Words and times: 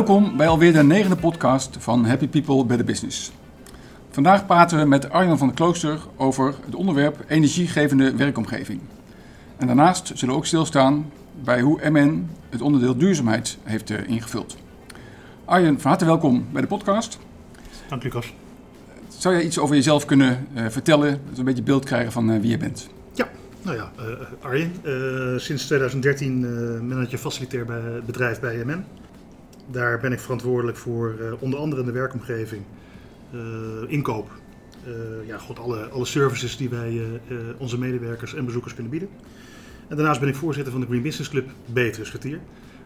Welkom 0.00 0.36
bij 0.36 0.48
alweer 0.48 0.72
de 0.72 0.82
negende 0.82 1.16
podcast 1.16 1.76
van 1.78 2.04
Happy 2.04 2.28
People 2.28 2.64
Better 2.64 2.86
Business. 2.86 3.32
Vandaag 4.10 4.46
praten 4.46 4.78
we 4.78 4.84
met 4.84 5.10
Arjan 5.10 5.38
van 5.38 5.46
der 5.46 5.56
Klooster 5.56 5.98
over 6.16 6.54
het 6.64 6.74
onderwerp 6.74 7.24
energiegevende 7.28 8.16
werkomgeving. 8.16 8.80
En 9.56 9.66
daarnaast 9.66 10.06
zullen 10.06 10.34
we 10.34 10.40
ook 10.40 10.46
stilstaan 10.46 11.12
bij 11.44 11.60
hoe 11.60 11.90
MN 11.90 12.30
het 12.48 12.60
onderdeel 12.60 12.96
duurzaamheid 12.96 13.58
heeft 13.62 13.90
eh, 13.90 14.08
ingevuld. 14.08 14.56
Arjen, 15.44 15.80
van 15.80 15.90
harte 15.90 16.04
welkom 16.04 16.46
bij 16.52 16.62
de 16.62 16.68
podcast. 16.68 17.18
Dank 17.88 18.02
Lucas. 18.02 18.34
Zou 19.08 19.34
jij 19.34 19.44
iets 19.44 19.58
over 19.58 19.74
jezelf 19.74 20.04
kunnen 20.04 20.46
uh, 20.54 20.68
vertellen, 20.68 21.10
dat 21.10 21.32
we 21.32 21.38
een 21.38 21.44
beetje 21.44 21.62
beeld 21.62 21.84
krijgen 21.84 22.12
van 22.12 22.30
uh, 22.30 22.40
wie 22.40 22.50
je 22.50 22.58
bent? 22.58 22.88
Ja, 23.12 23.28
nou 23.62 23.76
ja, 23.76 23.92
uh, 23.98 24.04
Arjen, 24.40 24.72
sinds 25.40 25.66
2013 25.66 26.88
manager 26.88 27.18
facilitair 27.18 27.64
bij 27.64 28.02
bedrijf 28.06 28.40
bij 28.40 28.64
MN. 28.64 28.84
Daar 29.66 30.00
ben 30.00 30.12
ik 30.12 30.20
verantwoordelijk 30.20 30.76
voor 30.76 31.36
onder 31.38 31.58
andere 31.58 31.80
in 31.80 31.86
de 31.86 31.92
werkomgeving, 31.92 32.62
inkoop. 33.86 34.30
ja, 35.26 35.38
god, 35.38 35.58
alle, 35.58 35.88
alle 35.88 36.04
services 36.04 36.56
die 36.56 36.68
wij 36.68 37.02
onze 37.58 37.78
medewerkers 37.78 38.34
en 38.34 38.44
bezoekers 38.44 38.74
kunnen 38.74 38.90
bieden. 38.90 39.08
En 39.88 39.96
daarnaast 39.96 40.20
ben 40.20 40.28
ik 40.28 40.34
voorzitter 40.34 40.72
van 40.72 40.80
de 40.80 40.86
Green 40.86 41.02
Business 41.02 41.30
Club 41.30 41.50
Beatrice 41.66 42.12
Dat 42.12 42.24
is 42.24 42.32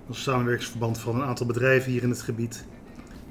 een 0.08 0.14
samenwerkingsverband 0.14 0.98
van 0.98 1.14
een 1.14 1.22
aantal 1.22 1.46
bedrijven 1.46 1.92
hier 1.92 2.02
in 2.02 2.10
het 2.10 2.22
gebied. 2.22 2.64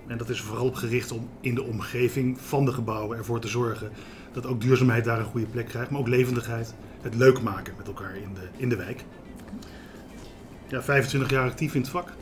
En 0.08 0.18
dat 0.18 0.30
is 0.30 0.42
vooral 0.42 0.72
gericht 0.72 1.12
om 1.12 1.30
in 1.42 1.56
de 1.56 1.64
omgeving 1.64 2.40
van 2.42 2.66
de 2.66 2.72
gebouwen 2.72 3.18
ervoor 3.18 3.40
te 3.40 3.48
zorgen 3.48 3.92
dat 4.32 4.46
ook 4.46 4.62
duurzaamheid 4.62 5.04
daar 5.04 5.20
een 5.20 5.26
goede 5.26 5.46
plek 5.46 5.68
krijgt, 5.68 5.90
maar 5.90 6.00
ook 6.00 6.08
levendigheid, 6.08 6.74
het 7.02 7.16
leuk 7.16 7.42
maken 7.42 7.74
met 7.78 7.88
elkaar 7.88 8.16
in 8.16 8.34
de, 8.34 8.48
in 8.58 8.70
de 8.70 8.76
wijk. 8.76 9.04
Ja, 10.68 10.84
25 10.84 11.30
jaar 11.30 11.50
actief 11.50 11.74
in 11.76 11.82
het 11.82 11.90
vak. 11.90 12.14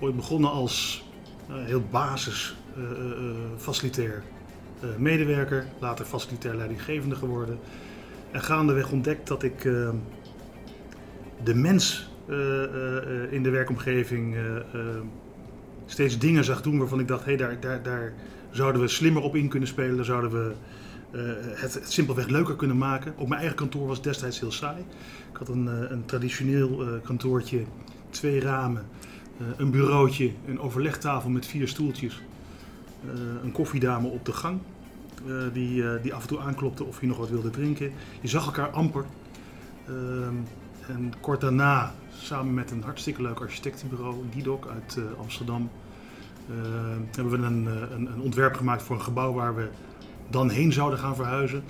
Ooit 0.00 0.16
begonnen 0.16 0.50
als 0.50 1.04
uh, 1.50 1.56
heel 1.64 1.82
basis 1.90 2.56
uh, 2.76 2.84
uh, 2.84 3.30
facilitair 3.56 4.22
medewerker, 4.98 5.66
later 5.78 6.04
facilitair 6.04 6.54
leidinggevende 6.54 7.14
geworden. 7.14 7.58
En 8.30 8.40
gaandeweg 8.40 8.90
ontdekt 8.90 9.28
dat 9.28 9.42
ik 9.42 9.62
de 11.42 11.54
mens 11.54 12.10
in 13.30 13.42
de 13.42 13.50
werkomgeving 13.50 14.36
steeds 15.86 16.18
dingen 16.18 16.44
zag 16.44 16.62
doen 16.62 16.78
waarvan 16.78 17.00
ik 17.00 17.08
dacht, 17.08 17.24
hé, 17.24 17.34
hey, 17.34 17.36
daar, 17.36 17.60
daar, 17.60 17.82
daar 17.82 18.12
zouden 18.50 18.80
we 18.80 18.88
slimmer 18.88 19.22
op 19.22 19.36
in 19.36 19.48
kunnen 19.48 19.68
spelen. 19.68 19.96
Daar 19.96 20.04
zouden 20.04 20.30
we 20.30 20.52
het, 21.54 21.80
simpelweg 21.82 22.26
leuker 22.26 22.56
kunnen 22.56 22.78
maken. 22.78 23.14
Ook 23.16 23.28
mijn 23.28 23.40
eigen 23.40 23.56
kantoor 23.56 23.86
was 23.86 24.02
destijds 24.02 24.40
heel 24.40 24.52
saai. 24.52 24.84
Ik 25.32 25.36
had 25.36 25.48
een, 25.48 25.66
een 25.92 26.04
traditioneel 26.04 27.00
kantoortje, 27.02 27.64
twee 28.10 28.40
ramen, 28.40 28.86
een 29.56 29.70
bureautje, 29.70 30.32
een 30.46 30.60
overlegtafel 30.60 31.30
met 31.30 31.46
vier 31.46 31.68
stoeltjes, 31.68 32.22
een 33.42 33.52
koffiedame 33.52 34.08
op 34.08 34.24
de 34.24 34.32
gang. 34.32 34.58
die, 35.52 36.00
die 36.02 36.14
af 36.14 36.22
en 36.22 36.28
toe 36.28 36.40
aanklopte 36.40 36.84
of 36.84 37.00
je 37.00 37.06
nog 37.06 37.16
wat 37.16 37.28
wilde 37.30 37.50
drinken. 37.50 37.92
Je 38.20 38.28
zag 38.28 38.46
elkaar 38.46 38.70
amper. 38.70 39.04
Ehm, 39.86 40.34
en 40.88 41.12
kort 41.20 41.40
daarna 41.40 41.94
samen 42.12 42.54
met 42.54 42.70
een 42.70 42.82
hartstikke 42.82 43.22
leuk 43.22 43.40
architectenbureau, 43.40 44.16
Didok 44.34 44.66
uit 44.66 44.98
Amsterdam, 45.18 45.70
uh, 46.50 46.56
hebben 47.10 47.40
we 47.40 47.46
een, 47.46 47.66
een, 47.66 48.12
een, 48.12 48.20
ontwerp 48.20 48.54
gemaakt 48.54 48.82
voor 48.82 48.96
een 48.96 49.02
gebouw 49.02 49.32
waar 49.32 49.54
we 49.54 49.68
dan 50.30 50.50
heen 50.50 50.72
zouden 50.72 50.98
gaan 50.98 51.16
verhuizen. 51.16 51.62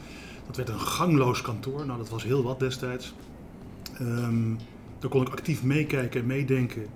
Dat 0.47 0.57
werd 0.57 0.69
een 0.69 0.81
gangloos 0.81 1.43
kantoor, 1.43 1.87
nou 1.87 1.99
dat 1.99 2.09
was 2.09 2.25
heel 2.25 2.43
wat 2.43 2.59
destijds. 2.59 3.15
Um, 4.01 4.59
daar 4.99 5.11
kon 5.11 5.23
ik 5.23 5.29
actief 5.29 5.63
meekijken 5.63 6.21
en 6.21 6.27
meedenken 6.27 6.87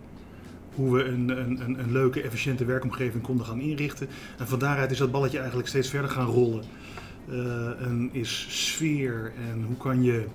hoe 0.75 0.97
we 0.97 1.05
een, 1.05 1.29
een, 1.29 1.79
een, 1.79 1.93
leuke, 1.93 2.23
efficiënte 2.23 2.65
werkomgeving 2.65 3.23
konden 3.23 3.47
gaan 3.47 3.61
inrichten. 3.61 4.09
En 4.39 4.47
van 4.47 4.59
daaruit 4.59 4.91
is 4.91 4.99
dat 4.99 5.11
balletje 5.11 5.39
eigenlijk 5.39 5.69
steeds 5.69 5.89
verder 5.89 6.11
gaan 6.11 6.27
rollen. 6.27 6.65
Uh, 7.29 7.81
en 7.81 8.09
is 8.13 8.47
sfeer 8.49 9.33
en 9.51 9.63
hoe 9.63 9.77
kan 9.77 10.03
je 10.03 10.27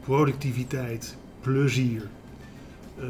productiviteit, 0.00 1.16
plezier, 1.40 2.08
uh, 2.98 3.04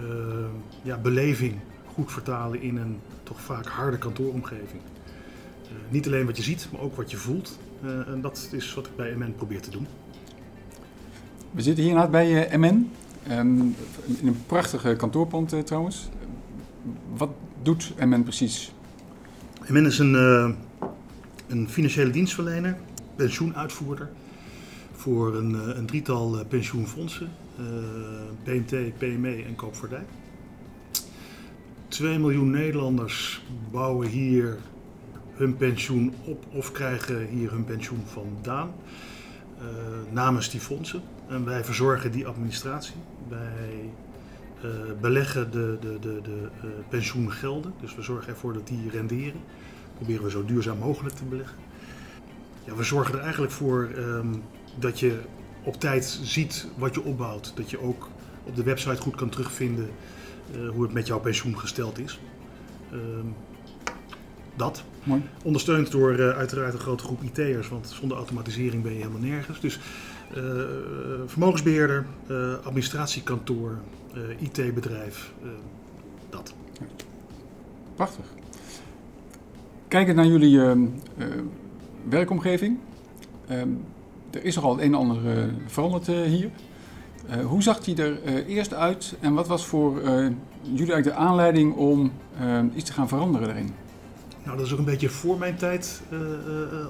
ja, 0.82 0.98
beleving 0.98 1.54
goed 1.86 2.12
vertalen 2.12 2.60
in 2.60 2.76
een 2.76 3.00
toch 3.22 3.40
vaak 3.40 3.66
harde 3.66 3.98
kantooromgeving. 3.98 4.80
Uh, 5.62 5.70
niet 5.88 6.06
alleen 6.06 6.26
wat 6.26 6.36
je 6.36 6.42
ziet, 6.42 6.68
maar 6.72 6.80
ook 6.80 6.96
wat 6.96 7.10
je 7.10 7.16
voelt. 7.16 7.58
En 8.06 8.20
dat 8.20 8.48
is 8.52 8.74
wat 8.74 8.86
ik 8.86 8.96
bij 8.96 9.14
MN 9.16 9.34
probeer 9.36 9.60
te 9.60 9.70
doen. 9.70 9.86
We 11.50 11.62
zitten 11.62 11.84
hier 11.84 12.10
bij 12.10 12.58
MN, 12.58 12.90
um, 13.30 13.74
in 14.04 14.26
een 14.26 14.42
prachtige 14.46 14.96
kantoorpand 14.96 15.66
trouwens. 15.66 16.08
Wat 17.16 17.30
doet 17.62 17.92
MN 17.98 18.22
precies? 18.22 18.72
MN 19.68 19.86
is 19.86 19.98
een, 19.98 20.14
een 21.46 21.68
financiële 21.68 22.10
dienstverlener, 22.10 22.76
pensioenuitvoerder 23.16 24.10
voor 24.92 25.34
een, 25.34 25.78
een 25.78 25.86
drietal 25.86 26.44
pensioenfondsen 26.48 27.30
PMT, 28.42 28.72
eh, 28.72 28.92
PME 28.98 29.42
en 29.46 29.56
koopvaardij. 29.56 30.04
2 31.88 32.18
miljoen 32.18 32.50
Nederlanders 32.50 33.44
bouwen 33.70 34.08
hier 34.08 34.58
hun 35.32 35.56
pensioen 35.56 36.14
op 36.24 36.44
of 36.52 36.72
krijgen 36.72 37.26
hier 37.26 37.50
hun 37.50 37.64
pensioen 37.64 38.02
vandaan 38.06 38.72
uh, 39.58 39.66
namens 40.12 40.50
die 40.50 40.60
fondsen. 40.60 41.02
En 41.28 41.44
wij 41.44 41.64
verzorgen 41.64 42.12
die 42.12 42.26
administratie. 42.26 42.94
Wij 43.28 43.90
uh, 44.64 44.70
beleggen 45.00 45.50
de, 45.50 45.76
de, 45.80 45.98
de, 46.00 46.20
de 46.22 46.48
uh, 46.64 46.70
pensioengelden, 46.88 47.74
dus 47.80 47.94
we 47.94 48.02
zorgen 48.02 48.28
ervoor 48.28 48.52
dat 48.52 48.66
die 48.66 48.90
renderen. 48.90 49.40
Proberen 49.96 50.24
we 50.24 50.30
zo 50.30 50.44
duurzaam 50.44 50.78
mogelijk 50.78 51.14
te 51.14 51.24
beleggen. 51.24 51.56
Ja, 52.64 52.74
we 52.74 52.82
zorgen 52.82 53.14
er 53.14 53.20
eigenlijk 53.20 53.52
voor 53.52 53.90
um, 53.96 54.42
dat 54.78 55.00
je 55.00 55.18
op 55.62 55.80
tijd 55.80 56.18
ziet 56.22 56.66
wat 56.76 56.94
je 56.94 57.02
opbouwt. 57.02 57.52
Dat 57.56 57.70
je 57.70 57.80
ook 57.80 58.08
op 58.44 58.56
de 58.56 58.62
website 58.62 59.02
goed 59.02 59.14
kan 59.14 59.28
terugvinden 59.28 59.90
uh, 60.56 60.68
hoe 60.68 60.82
het 60.82 60.92
met 60.92 61.06
jouw 61.06 61.20
pensioen 61.20 61.58
gesteld 61.58 61.98
is. 61.98 62.20
Uh, 62.92 63.00
dat. 64.56 64.84
Mooi. 65.02 65.22
Ondersteund 65.42 65.90
door 65.90 66.34
uiteraard 66.34 66.72
een 66.72 66.80
grote 66.80 67.04
groep 67.04 67.22
IT'ers, 67.22 67.68
want 67.68 67.88
zonder 67.88 68.16
automatisering 68.16 68.82
ben 68.82 68.92
je 68.92 68.98
helemaal 68.98 69.20
nergens. 69.20 69.60
Dus 69.60 69.80
vermogensbeheerder, 71.26 72.06
administratiekantoor, 72.62 73.78
IT-bedrijf, 74.38 75.32
dat. 76.30 76.54
Prachtig. 77.94 78.24
Kijkend 79.88 80.16
naar 80.16 80.26
jullie 80.26 80.60
ehm, 80.60 80.86
werkomgeving. 82.08 82.78
Ehm, 83.48 83.68
er 84.30 84.44
is 84.44 84.54
nogal 84.54 84.70
het 84.70 84.80
een 84.80 84.92
en 84.92 84.98
ander 84.98 85.50
veranderd 85.66 86.06
hier. 86.06 86.50
Hoe 87.44 87.62
zag 87.62 87.80
die 87.80 88.02
er 88.02 88.46
eerst 88.46 88.74
uit 88.74 89.16
en 89.20 89.34
wat 89.34 89.48
was 89.48 89.66
voor 89.66 90.02
jullie 90.62 90.92
eigenlijk 90.92 91.04
de 91.04 91.14
aanleiding 91.14 91.74
om 91.74 92.12
iets 92.74 92.84
te 92.84 92.92
gaan 92.92 93.08
veranderen 93.08 93.46
daarin? 93.46 93.74
Nou, 94.44 94.56
dat 94.56 94.66
is 94.66 94.72
ook 94.72 94.78
een 94.78 94.84
beetje 94.84 95.08
voor 95.08 95.38
mijn 95.38 95.56
tijd 95.56 96.02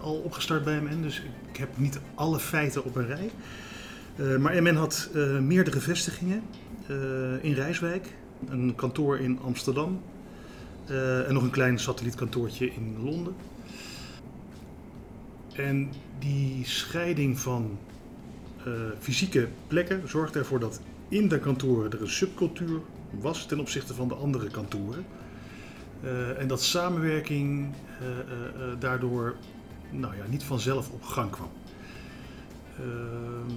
al 0.03 0.15
opgestart 0.15 0.65
bij 0.65 0.81
MN, 0.81 1.03
dus 1.03 1.23
ik 1.51 1.57
heb 1.57 1.79
niet 1.79 2.01
alle 2.15 2.39
feiten 2.39 2.85
op 2.85 2.97
een 2.97 3.07
rij. 3.07 3.31
maar 4.39 4.63
MN 4.63 4.75
had 4.75 5.11
meerdere 5.41 5.81
vestigingen 5.81 6.43
in 7.41 7.53
Rijswijk, 7.53 8.15
een 8.49 8.75
kantoor 8.75 9.19
in 9.19 9.39
Amsterdam 9.41 10.01
en 11.27 11.35
nog 11.35 11.43
een 11.43 11.51
klein 11.51 11.79
satellietkantoortje 11.79 12.67
in 12.67 12.97
Londen. 13.03 13.35
En 15.57 15.91
die 16.19 16.67
scheiding 16.67 17.39
van 17.39 17.79
fysieke 18.99 19.49
plekken 19.67 20.09
zorgde 20.09 20.39
ervoor 20.39 20.61
dat 20.61 20.81
in 21.09 21.29
de 21.29 21.39
kantoren 21.39 21.93
er 21.93 22.01
een 22.01 22.09
subcultuur 22.09 22.81
was 23.21 23.47
ten 23.47 23.61
opzichte 23.61 23.95
van 23.95 24.09
de 24.09 24.15
andere 24.15 24.51
kantoren. 24.51 25.05
Uh, 26.03 26.41
en 26.41 26.49
dat 26.49 26.63
samenwerking 26.63 27.75
uh, 28.03 28.65
daardoor 28.79 29.37
nou 29.91 30.17
ja, 30.17 30.23
niet 30.29 30.45
vanzelf 30.45 30.91
op 30.91 31.03
gang 31.03 31.31
kwam. 31.31 31.51
Ehm, 32.79 33.57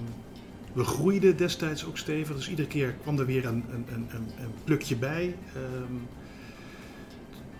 we 0.72 0.84
groeiden 0.84 1.36
destijds 1.36 1.84
ook 1.84 1.98
stevig, 1.98 2.36
dus 2.36 2.48
iedere 2.48 2.68
keer 2.68 2.94
kwam 3.02 3.18
er 3.18 3.26
weer 3.26 3.46
een, 3.46 3.64
een, 3.72 3.86
een, 3.94 4.08
een 4.14 4.52
plukje 4.64 4.96
bij. 4.96 5.36
Ehm, 5.54 5.94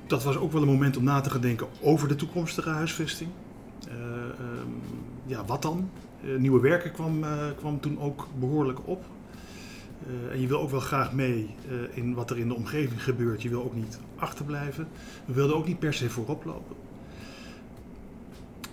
dat 0.07 0.25
was 0.25 0.37
ook 0.37 0.53
wel 0.53 0.63
een 0.63 0.69
moment 0.69 0.97
om 0.97 1.05
na 1.05 1.21
te 1.21 1.31
gaan 1.31 1.41
denken 1.41 1.67
over 1.81 2.09
de 2.09 2.17
toekomstige 2.17 2.71
huisvesting. 2.71 3.31
Ehm, 3.89 4.71
ja, 5.27 5.45
wat 5.45 5.63
dan? 5.63 5.91
Nieuwe 6.39 6.61
werken 6.61 6.93
kwam, 6.93 7.25
kwam 7.57 7.81
toen 7.81 8.01
ook 8.01 8.29
behoorlijk 8.39 8.79
op. 8.85 9.05
Uh, 10.07 10.33
en 10.33 10.41
je 10.41 10.47
wil 10.47 10.61
ook 10.61 10.71
wel 10.71 10.81
graag 10.81 11.13
mee 11.13 11.55
in 11.91 12.15
wat 12.15 12.31
er 12.31 12.39
in 12.39 12.49
de 12.49 12.55
omgeving 12.55 13.03
gebeurt. 13.03 13.43
Je 13.43 13.49
wil 13.49 13.65
ook 13.65 13.75
niet 13.75 13.99
achterblijven. 14.17 14.89
We 15.25 15.33
wilden 15.33 15.57
ook 15.57 15.67
niet 15.67 15.79
per 15.79 15.95
se 15.95 16.11
voorop 16.11 16.45
lopen. 16.45 16.77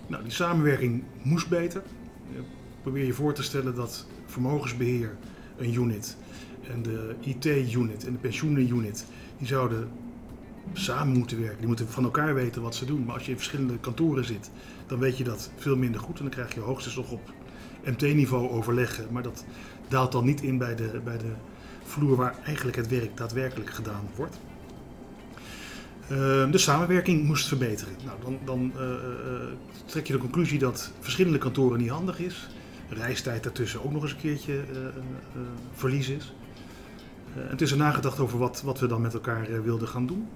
Nou, 0.06 0.22
die 0.22 0.32
samenwerking 0.32 1.02
moest 1.22 1.48
beter. 1.48 1.82
probeer 2.82 3.04
je 3.04 3.12
voor 3.12 3.34
te 3.34 3.42
stellen 3.42 3.74
dat 3.74 4.06
vermogensbeheer, 4.26 5.16
een 5.56 5.74
unit, 5.74 6.16
en 6.70 6.82
de 6.82 7.14
IT-unit 7.20 8.06
en 8.06 8.12
de 8.12 8.18
pensioenen-unit, 8.18 9.06
die 9.38 9.46
zouden 9.46 9.88
samen 10.72 11.18
moeten 11.18 11.40
werken. 11.40 11.58
Die 11.58 11.66
moeten 11.66 11.88
van 11.88 12.04
elkaar 12.04 12.34
weten 12.34 12.62
wat 12.62 12.74
ze 12.74 12.84
doen. 12.84 13.04
Maar 13.04 13.14
als 13.14 13.24
je 13.24 13.30
in 13.30 13.36
verschillende 13.36 13.78
kantoren 13.78 14.24
zit, 14.24 14.50
dan 14.86 14.98
weet 14.98 15.18
je 15.18 15.24
dat 15.24 15.50
veel 15.56 15.76
minder 15.76 16.00
goed. 16.00 16.16
En 16.16 16.22
dan 16.22 16.32
krijg 16.32 16.54
je 16.54 16.60
hoogstens 16.60 16.96
nog 16.96 17.10
op 17.10 17.32
MT-niveau 17.84 18.48
overleggen. 18.50 19.06
Maar 19.10 19.22
dat 19.22 19.44
daalt 19.88 20.12
dan 20.12 20.24
niet 20.24 20.42
in 20.42 20.58
bij 20.58 20.74
de, 20.74 21.00
bij 21.04 21.18
de 21.18 21.32
vloer 21.84 22.16
waar 22.16 22.34
eigenlijk 22.44 22.76
het 22.76 22.88
werk 22.88 23.16
daadwerkelijk 23.16 23.70
gedaan 23.70 24.08
wordt. 24.14 24.38
Uh, 26.10 26.50
de 26.50 26.58
samenwerking 26.58 27.24
moest 27.24 27.48
verbeteren. 27.48 27.94
Nou, 28.04 28.18
dan, 28.22 28.38
dan 28.44 28.72
uh, 28.76 28.82
uh, 28.82 28.96
trek 29.84 30.06
je 30.06 30.12
de 30.12 30.18
conclusie 30.18 30.58
dat 30.58 30.92
verschillende 31.00 31.38
kantoren 31.38 31.78
niet 31.78 31.88
handig 31.88 32.18
is. 32.18 32.48
Reistijd 32.88 33.42
daartussen 33.42 33.84
ook 33.84 33.92
nog 33.92 34.02
eens 34.02 34.12
een 34.12 34.18
keertje 34.18 34.60
verlies 35.74 36.08
is. 36.08 36.34
toen 37.48 37.58
is 37.58 37.70
er 37.70 37.76
nagedacht 37.76 38.18
over 38.18 38.38
wat, 38.38 38.62
wat 38.62 38.80
we 38.80 38.86
dan 38.86 39.00
met 39.00 39.14
elkaar 39.14 39.62
wilden 39.62 39.88
gaan 39.88 40.06
doen. 40.06 40.28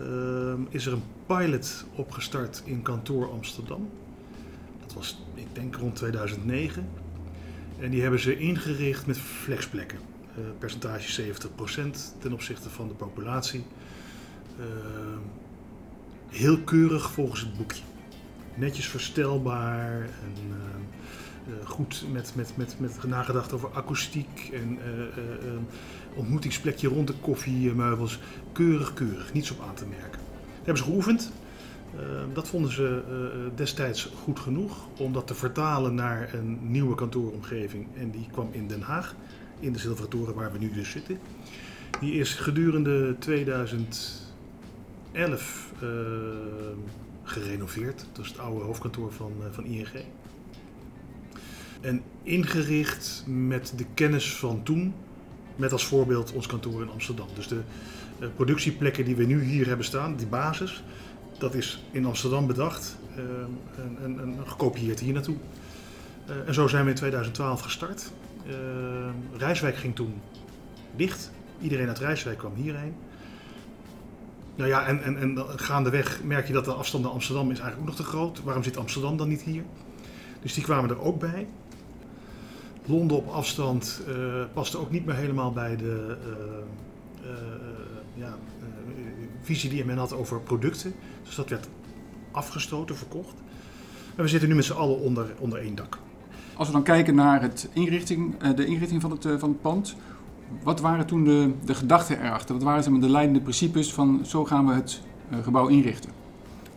Ehm, 0.00 0.60
is 0.68 0.86
er 0.86 0.92
een 0.92 1.02
pilot 1.26 1.84
opgestart 1.94 2.62
in 2.64 2.82
kantoor 2.82 3.30
Amsterdam. 3.30 3.90
Dat 4.80 4.94
was, 4.94 5.22
ik 5.34 5.46
denk, 5.52 5.76
rond 5.76 5.96
2009. 5.96 6.88
En 7.80 7.90
die 7.90 8.02
hebben 8.02 8.20
ze 8.20 8.38
ingericht 8.38 9.06
met 9.06 9.18
flexplekken. 9.18 9.98
Uh, 10.38 10.44
percentage 10.58 11.22
70% 11.22 11.28
ten 12.18 12.32
opzichte 12.32 12.70
van 12.70 12.88
de 12.88 12.94
populatie. 12.94 13.64
Ehm, 14.58 15.18
heel 16.28 16.58
keurig 16.60 17.10
volgens 17.10 17.40
het 17.40 17.56
boekje. 17.56 17.82
Netjes 18.54 18.86
verstelbaar 18.86 20.00
en 20.00 20.34
eh, 21.46 21.66
goed 21.66 22.04
met, 22.12 22.32
met, 22.34 22.52
met, 22.56 22.76
met 22.78 23.04
nagedacht 23.04 23.52
over 23.52 23.70
akoestiek 23.72 24.50
en 24.52 24.78
ontmoetingsplekje 26.14 26.88
rond 26.88 27.06
de 27.06 27.14
koffiemeubels. 27.20 28.18
Keurig, 28.52 28.94
keurig, 28.94 29.32
niets 29.32 29.50
op 29.50 29.60
aan 29.68 29.74
te 29.74 29.86
merken. 29.86 30.20
Dat 30.20 30.56
hebben 30.56 30.76
ze 30.76 30.84
geoefend. 30.84 31.32
Dat 32.32 32.48
vonden 32.48 32.72
ze 32.72 33.02
destijds 33.54 34.12
goed 34.22 34.38
genoeg 34.38 34.88
om 34.96 35.12
dat 35.12 35.26
te 35.26 35.34
vertalen 35.34 35.94
naar 35.94 36.34
een 36.34 36.58
nieuwe 36.70 36.94
kantooromgeving. 36.94 37.86
En 37.96 38.10
die 38.10 38.26
kwam 38.32 38.48
in 38.52 38.68
Den 38.68 38.82
Haag, 38.82 39.14
in 39.60 39.72
de 39.72 39.78
Zilveren 39.78 40.34
waar 40.34 40.52
we 40.52 40.58
nu 40.58 40.72
dus 40.72 40.90
zitten. 40.90 41.18
Die 42.00 42.12
is 42.12 42.34
gedurende 42.34 43.16
2011 43.18 45.72
gerenoveerd. 47.22 48.06
Dat 48.12 48.24
is 48.24 48.30
het 48.30 48.38
oude 48.38 48.64
hoofdkantoor 48.64 49.12
van, 49.12 49.32
van 49.50 49.64
ING. 49.64 49.88
En 51.80 52.02
ingericht 52.22 53.24
met 53.26 53.72
de 53.76 53.84
kennis 53.94 54.34
van 54.34 54.62
toen, 54.62 54.94
met 55.56 55.72
als 55.72 55.84
voorbeeld 55.84 56.32
ons 56.32 56.46
kantoor 56.46 56.82
in 56.82 56.90
Amsterdam. 56.90 57.26
Dus 57.34 57.48
de 57.48 57.60
productieplekken 58.34 59.04
die 59.04 59.16
we 59.16 59.24
nu 59.24 59.42
hier 59.42 59.66
hebben 59.66 59.86
staan, 59.86 60.16
die 60.16 60.26
basis, 60.26 60.82
dat 61.40 61.54
is 61.54 61.84
in 61.90 62.04
Amsterdam 62.04 62.46
bedacht 62.46 62.96
uh, 63.16 63.24
en, 63.84 63.96
en, 64.02 64.20
en, 64.20 64.38
gekopieerd 64.46 65.00
hier 65.00 65.12
naartoe. 65.12 65.36
Uh, 66.28 66.48
en 66.48 66.54
zo 66.54 66.66
zijn 66.66 66.84
we 66.84 66.90
in 66.90 66.96
2012 66.96 67.60
gestart. 67.60 68.12
Rijswijk 69.36 69.76
ging 69.76 69.94
toen 69.94 70.20
dicht. 70.96 71.30
Iedereen 71.60 71.88
uit 71.88 71.98
Rijswijk 71.98 72.38
kwam 72.38 72.54
hierheen. 72.54 72.94
Nou 74.56 74.68
ja, 74.68 74.86
en, 74.86 75.02
en, 75.02 75.18
en 75.18 75.38
gaandeweg 75.56 76.22
merk 76.24 76.46
je 76.46 76.52
dat 76.52 76.64
de 76.64 76.72
afstand 76.72 77.04
naar 77.04 77.12
Amsterdam 77.12 77.50
is 77.50 77.58
eigenlijk 77.58 77.80
ook 77.80 77.98
nog 77.98 78.06
te 78.06 78.12
groot. 78.12 78.42
Waarom 78.42 78.62
zit 78.62 78.76
Amsterdam 78.76 79.16
dan 79.16 79.28
niet 79.28 79.42
hier? 79.42 79.62
Dus 80.42 80.54
die 80.54 80.62
kwamen 80.62 80.90
er 80.90 81.00
ook 81.00 81.18
bij. 81.18 81.46
Londen 82.84 83.16
op 83.16 83.28
afstand 83.28 84.02
uh, 84.08 84.44
paste 84.52 84.78
ook 84.78 84.90
niet 84.90 85.06
meer 85.06 85.14
helemaal 85.14 85.52
bij 85.52 85.76
de 85.76 86.16
uh, 87.24 87.30
ja, 88.14 88.36
visie 89.42 89.70
die 89.70 89.84
men 89.84 89.98
had 89.98 90.12
over 90.12 90.40
producten. 90.40 90.94
Dus 91.24 91.34
dat 91.34 91.48
werd 91.48 91.68
afgestoten, 92.30 92.96
verkocht. 92.96 93.34
Maar 94.16 94.24
we 94.24 94.28
zitten 94.28 94.48
nu 94.48 94.54
met 94.54 94.64
z'n 94.64 94.72
allen 94.72 94.98
onder, 94.98 95.34
onder 95.38 95.58
één 95.58 95.74
dak. 95.74 95.98
Als 96.54 96.68
we 96.68 96.74
dan 96.74 96.82
kijken 96.82 97.14
naar 97.14 97.42
het 97.42 97.68
inrichting, 97.72 98.36
de 98.54 98.66
inrichting 98.66 99.00
van 99.00 99.10
het, 99.10 99.22
van 99.22 99.48
het 99.48 99.60
pand, 99.60 99.96
wat 100.62 100.80
waren 100.80 101.06
toen 101.06 101.24
de, 101.24 101.52
de 101.64 101.74
gedachten 101.74 102.24
erachter? 102.24 102.54
Wat 102.54 102.64
waren 102.64 103.00
de 103.00 103.10
leidende 103.10 103.40
principes 103.40 103.92
van 103.92 104.20
zo 104.26 104.44
gaan 104.44 104.66
we 104.66 104.72
het 104.72 105.02
gebouw 105.42 105.66
inrichten? 105.66 106.10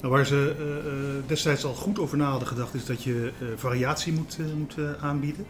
Nou, 0.01 0.15
waar 0.15 0.25
ze 0.25 0.55
uh, 0.59 1.27
destijds 1.27 1.65
al 1.65 1.73
goed 1.73 1.99
over 1.99 2.17
na 2.17 2.29
hadden 2.29 2.47
gedacht, 2.47 2.73
is 2.73 2.85
dat 2.85 3.03
je 3.03 3.31
uh, 3.41 3.47
variatie 3.55 4.13
moet, 4.13 4.37
moet 4.57 4.75
aanbieden. 4.99 5.45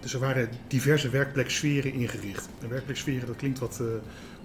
Dus 0.00 0.14
er 0.14 0.20
waren 0.20 0.48
diverse 0.66 1.08
werkpleksferen 1.08 1.92
ingericht. 1.92 2.48
En 2.60 2.68
werkpleksferen, 2.68 3.26
dat 3.26 3.36
klinkt 3.36 3.58
wat, 3.58 3.80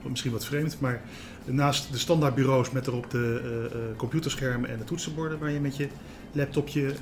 misschien 0.04 0.32
wat 0.32 0.46
vreemd, 0.46 0.80
maar 0.80 1.02
naast 1.46 1.92
de 1.92 1.98
standaardbureaus 1.98 2.72
met 2.72 2.88
erop 2.88 3.12
de 3.12 3.94
computerschermen 3.98 4.70
en 4.70 4.78
de 4.78 4.84
toetsenborden 4.84 5.40
waar 5.40 5.52
je 5.52 5.60
met 5.60 5.78
je 5.78 5.88
laptopje 6.32 6.94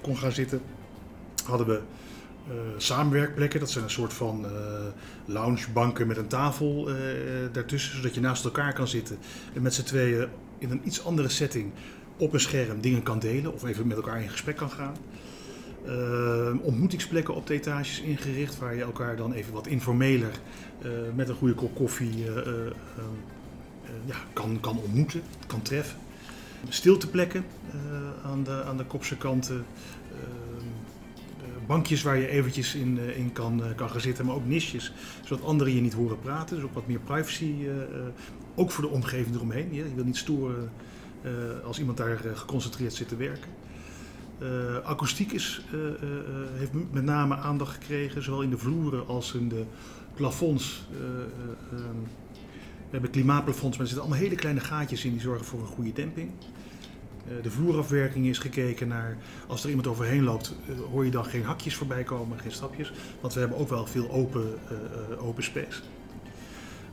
kon 0.00 0.16
gaan 0.16 0.32
zitten, 0.32 0.60
hadden 1.44 1.66
we 1.66 1.80
samenwerkplekken. 2.76 3.60
Dat 3.60 3.70
zijn 3.70 3.84
een 3.84 3.90
soort 3.90 4.12
van 4.12 4.46
loungebanken 5.24 6.06
met 6.06 6.16
een 6.16 6.26
tafel 6.26 6.90
uh, 6.90 6.96
daartussen, 7.52 7.96
zodat 7.96 8.14
je 8.14 8.20
naast 8.20 8.44
elkaar 8.44 8.72
kan 8.72 8.88
zitten 8.88 9.18
en 9.54 9.62
met 9.62 9.74
z'n 9.74 9.82
tweeën 9.82 10.28
in 10.58 10.70
een 10.70 10.80
iets 10.84 11.04
andere 11.04 11.28
setting 11.28 11.72
op 12.16 12.32
een 12.32 12.40
scherm 12.40 12.80
dingen 12.80 13.02
kan 13.02 13.18
delen 13.18 13.52
of 13.52 13.64
even 13.64 13.86
met 13.86 13.96
elkaar 13.96 14.22
in 14.22 14.28
gesprek 14.28 14.56
kan 14.56 14.70
gaan. 14.70 14.96
Ontmoetingsplekken 16.62 17.34
op 17.34 17.46
de 17.46 17.54
etages 17.54 18.00
ingericht 18.00 18.58
waar 18.58 18.74
je 18.74 18.82
elkaar 18.82 19.16
dan 19.16 19.32
even 19.32 19.52
wat 19.52 19.66
informeler 19.66 20.30
met 21.14 21.28
een 21.28 21.34
goede 21.34 21.54
kop 21.54 21.74
koffie 21.74 22.24
ja, 24.04 24.16
kan, 24.32 24.58
kan 24.60 24.78
ontmoeten, 24.78 25.22
kan 25.46 25.62
treffen. 25.62 25.98
Stilteplekken 26.68 27.44
aan, 28.24 28.44
de, 28.44 28.64
aan 28.64 28.76
de 28.76 28.84
kopse 28.84 29.16
kanten 29.16 29.64
bankjes 31.66 32.02
waar 32.02 32.16
je 32.16 32.28
eventjes 32.28 32.74
in, 32.74 32.98
in 33.16 33.32
kan, 33.32 33.62
kan 33.76 33.90
gaan 33.90 34.00
zitten, 34.00 34.26
maar 34.26 34.34
ook 34.34 34.46
nisjes, 34.46 34.92
zodat 35.24 35.44
anderen 35.44 35.74
je 35.74 35.80
niet 35.80 35.92
horen 35.92 36.18
praten. 36.18 36.56
Dus 36.56 36.64
ook 36.64 36.74
wat 36.74 36.86
meer 36.86 36.98
privacy, 36.98 37.54
ook 38.54 38.70
voor 38.70 38.84
de 38.84 38.90
omgeving 38.90 39.34
eromheen. 39.34 39.74
Je, 39.74 39.88
je 39.88 39.94
wil 39.94 40.04
niet 40.04 40.16
storen 40.16 40.70
als 41.64 41.78
iemand 41.78 41.96
daar 41.96 42.18
geconcentreerd 42.34 42.94
zit 42.94 43.08
te 43.08 43.16
werken. 43.16 43.50
Akoestiek 44.84 45.32
is, 45.32 45.62
heeft 46.54 46.72
met 46.90 47.04
name 47.04 47.36
aandacht 47.36 47.72
gekregen, 47.74 48.22
zowel 48.22 48.42
in 48.42 48.50
de 48.50 48.58
vloeren 48.58 49.06
als 49.06 49.34
in 49.34 49.48
de 49.48 49.64
plafonds. 50.14 50.86
Um, 51.72 52.06
we 52.86 52.92
hebben 52.92 53.10
klimaatplafonds, 53.10 53.76
maar 53.76 53.86
er 53.86 53.92
zitten 53.92 54.00
allemaal 54.00 54.24
hele 54.24 54.40
kleine 54.40 54.60
gaatjes 54.60 55.04
in 55.04 55.10
die 55.12 55.20
zorgen 55.20 55.46
voor 55.46 55.60
een 55.60 55.66
goede 55.66 55.92
demping. 55.92 56.30
Eh, 57.28 57.42
de 57.42 57.50
vloerafwerking 57.50 58.26
is 58.26 58.38
gekeken 58.38 58.88
naar, 58.88 59.16
als 59.46 59.62
er 59.62 59.68
iemand 59.68 59.86
overheen 59.86 60.24
loopt, 60.24 60.54
eh, 60.68 60.74
hoor 60.90 61.04
je 61.04 61.10
dan 61.10 61.24
geen 61.24 61.44
hakjes 61.44 61.74
voorbij 61.74 62.02
komen, 62.02 62.38
geen 62.38 62.52
stapjes. 62.52 62.92
Want 63.20 63.34
we 63.34 63.40
hebben 63.40 63.58
ook 63.58 63.68
wel 63.68 63.86
veel 63.86 64.10
open, 64.10 64.58
uh, 65.10 65.26
open 65.26 65.42
space. 65.42 65.80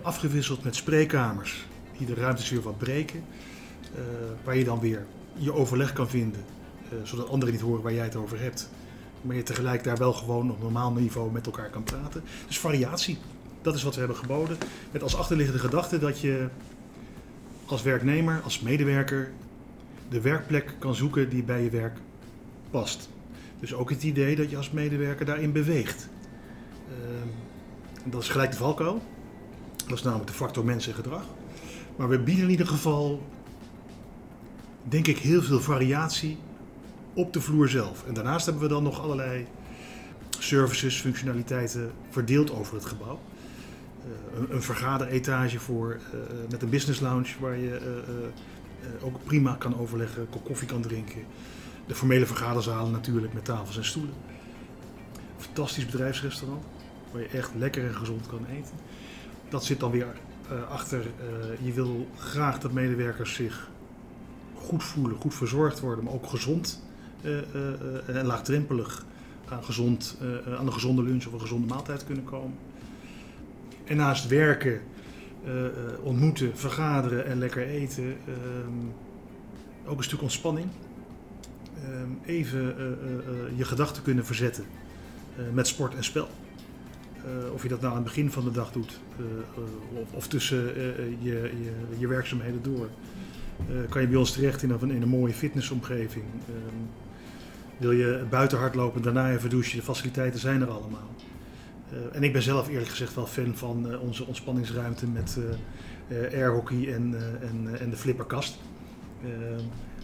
Afgewisseld 0.01 0.63
met 0.63 0.75
spreekkamers, 0.75 1.65
die 1.97 2.07
de 2.07 2.13
ruimtes 2.13 2.49
weer 2.49 2.61
wat 2.61 2.77
breken. 2.77 3.23
Uh, 3.95 3.99
waar 4.43 4.57
je 4.57 4.63
dan 4.63 4.79
weer 4.79 5.05
je 5.33 5.53
overleg 5.53 5.93
kan 5.93 6.09
vinden, 6.09 6.43
zodat 7.03 7.29
anderen 7.29 7.53
niet 7.53 7.63
horen 7.63 7.83
waar 7.83 7.93
jij 7.93 8.03
het 8.03 8.15
over 8.15 8.39
hebt. 8.39 8.69
Maar 9.21 9.35
je 9.35 9.43
tegelijk 9.43 9.83
daar 9.83 9.97
wel 9.97 10.13
gewoon 10.13 10.51
op 10.51 10.61
normaal 10.61 10.91
niveau 10.91 11.31
met 11.31 11.45
elkaar 11.45 11.69
kan 11.69 11.83
praten. 11.83 12.23
Dus 12.47 12.59
variatie, 12.59 13.17
dat 13.61 13.75
is 13.75 13.83
wat 13.83 13.93
we 13.93 13.99
hebben 13.99 14.17
geboden. 14.17 14.57
Met 14.91 15.03
als 15.03 15.15
achterliggende 15.15 15.59
gedachte 15.59 15.99
dat 15.99 16.19
je 16.19 16.47
als 17.65 17.81
werknemer, 17.81 18.41
als 18.43 18.59
medewerker 18.59 19.31
de 20.09 20.21
werkplek 20.21 20.75
kan 20.79 20.95
zoeken 20.95 21.29
die 21.29 21.43
bij 21.43 21.63
je 21.63 21.69
werk 21.69 21.97
past. 22.69 23.09
Dus 23.59 23.73
ook 23.73 23.89
het 23.89 24.03
idee 24.03 24.35
dat 24.35 24.49
je 24.49 24.57
als 24.57 24.71
medewerker 24.71 25.25
daarin 25.25 25.51
beweegt. 25.51 26.09
Uh, 26.89 26.95
dat 28.03 28.21
is 28.21 28.29
gelijk 28.29 28.51
de 28.51 28.57
valkuil. 28.57 29.01
Dat 29.87 29.97
is 29.97 30.03
namelijk 30.03 30.29
de 30.29 30.35
factor 30.35 30.65
mens 30.65 30.87
en 30.87 30.93
gedrag. 30.93 31.23
Maar 31.95 32.09
we 32.09 32.19
bieden 32.19 32.43
in 32.43 32.49
ieder 32.49 32.67
geval, 32.67 33.21
denk 34.83 35.07
ik, 35.07 35.17
heel 35.17 35.41
veel 35.41 35.61
variatie 35.61 36.37
op 37.13 37.33
de 37.33 37.41
vloer 37.41 37.69
zelf. 37.69 38.03
En 38.07 38.13
daarnaast 38.13 38.45
hebben 38.45 38.63
we 38.63 38.69
dan 38.69 38.83
nog 38.83 39.01
allerlei 39.01 39.47
services, 40.39 41.01
functionaliteiten 41.01 41.91
verdeeld 42.09 42.51
over 42.51 42.75
het 42.75 42.85
gebouw. 42.85 43.19
Uh, 44.05 44.39
een, 44.39 44.55
een 44.55 44.61
vergaderetage 44.61 45.59
voor, 45.59 45.99
uh, 46.13 46.19
met 46.49 46.61
een 46.61 46.69
business 46.69 46.99
lounge 46.99 47.29
waar 47.39 47.57
je 47.57 47.79
uh, 47.81 49.05
ook 49.05 49.23
prima 49.23 49.55
kan 49.55 49.79
overleggen, 49.79 50.27
koffie 50.43 50.67
kan 50.67 50.81
drinken. 50.81 51.23
De 51.87 51.95
formele 51.95 52.25
vergaderzalen 52.25 52.91
natuurlijk 52.91 53.33
met 53.33 53.45
tafels 53.45 53.77
en 53.77 53.85
stoelen. 53.85 54.13
Fantastisch 55.37 55.85
bedrijfsrestaurant 55.85 56.63
waar 57.11 57.21
je 57.21 57.27
echt 57.27 57.51
lekker 57.57 57.85
en 57.87 57.95
gezond 57.95 58.27
kan 58.27 58.45
eten. 58.45 58.73
Dat 59.49 59.65
zit 59.65 59.79
dan 59.79 59.91
weer 59.91 60.07
achter, 60.69 61.05
je 61.61 61.71
wil 61.73 62.07
graag 62.17 62.59
dat 62.59 62.71
medewerkers 62.71 63.33
zich 63.33 63.69
goed 64.55 64.83
voelen, 64.83 65.17
goed 65.17 65.33
verzorgd 65.33 65.79
worden, 65.79 66.03
maar 66.03 66.13
ook 66.13 66.27
gezond 66.27 66.81
en 68.05 68.25
laagdrempelig 68.25 69.05
aan, 69.49 69.63
gezond, 69.63 70.17
aan 70.57 70.65
een 70.65 70.73
gezonde 70.73 71.03
lunch 71.03 71.25
of 71.25 71.33
een 71.33 71.41
gezonde 71.41 71.67
maaltijd 71.67 72.05
kunnen 72.05 72.23
komen. 72.23 72.57
En 73.83 73.97
naast 73.97 74.27
werken 74.27 74.81
eh, 75.45 75.65
eh, 75.65 75.71
ontmoeten, 76.01 76.57
vergaderen 76.57 77.25
en 77.25 77.37
lekker 77.37 77.67
eten. 77.67 78.03
Ehm, 78.03 78.87
ook 79.85 79.97
een 79.97 80.03
stuk 80.03 80.21
ontspanning. 80.21 80.67
Ehm, 81.75 82.09
even 82.25 82.77
eh, 82.77 82.85
eh, 82.85 82.91
eh, 82.91 83.57
je 83.57 83.65
gedachten 83.65 84.03
kunnen 84.03 84.25
verzetten 84.25 84.65
eh, 85.37 85.43
met 85.53 85.67
sport 85.67 85.95
en 85.95 86.03
spel. 86.03 86.27
Eh, 87.23 87.53
of 87.53 87.63
je 87.63 87.69
dat 87.69 87.81
nou 87.81 87.91
aan 87.91 87.99
het 87.99 88.07
begin 88.07 88.31
van 88.31 88.43
de 88.43 88.51
dag 88.51 88.71
doet 88.71 88.99
eh, 89.17 89.25
eh, 89.25 90.01
of, 90.01 90.13
of 90.13 90.27
tussen 90.27 90.75
eh, 90.75 90.89
eh, 90.89 90.97
je, 91.21 91.51
je, 91.63 91.71
je 91.97 92.07
werkzaamheden 92.07 92.63
door. 92.63 92.89
Eh, 93.69 93.89
kan 93.89 94.01
je 94.01 94.07
bij 94.07 94.17
ons 94.17 94.31
terecht 94.31 94.63
in 94.63 94.69
een, 94.69 94.91
in 94.91 95.01
een 95.01 95.09
mooie 95.09 95.33
fitnessomgeving. 95.33 96.25
Wil 97.77 97.91
je 97.91 98.25
buiten 98.29 98.57
hardlopen, 98.57 99.01
daarna 99.01 99.31
even 99.31 99.49
douchen, 99.49 99.77
de 99.77 99.83
faciliteiten 99.83 100.39
zijn 100.39 100.61
er 100.61 100.69
allemaal. 100.69 101.09
Eh, 101.93 102.15
en 102.15 102.23
ik 102.23 102.33
ben 102.33 102.41
zelf 102.41 102.67
eerlijk 102.67 102.89
gezegd 102.89 103.15
wel 103.15 103.27
fan 103.27 103.55
van 103.55 103.91
eh, 103.91 104.01
onze 104.01 104.25
ontspanningsruimte 104.25 105.07
met 105.07 105.39
eh, 106.07 106.33
airhockey 106.33 106.93
en, 106.93 107.15
en, 107.41 107.79
en 107.79 107.89
de 107.89 107.97
flipperkast. 107.97 108.59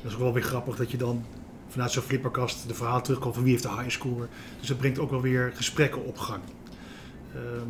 Dat 0.01 0.11
is 0.11 0.13
ook 0.13 0.19
wel 0.19 0.33
weer 0.33 0.43
grappig 0.43 0.75
dat 0.75 0.91
je 0.91 0.97
dan 0.97 1.25
vanuit 1.67 1.91
zo'n 1.91 2.03
flipperkast 2.03 2.67
de 2.67 2.73
verhaal 2.73 3.01
terugkomt 3.01 3.33
van 3.33 3.43
wie 3.43 3.51
heeft 3.51 3.63
de 3.63 3.69
high 3.69 3.89
score. 3.89 4.27
Dus 4.59 4.67
dat 4.67 4.77
brengt 4.77 4.99
ook 4.99 5.09
wel 5.09 5.21
weer 5.21 5.51
gesprekken 5.55 6.05
op 6.05 6.17
gang. 6.17 6.41
Ehm, 7.35 7.69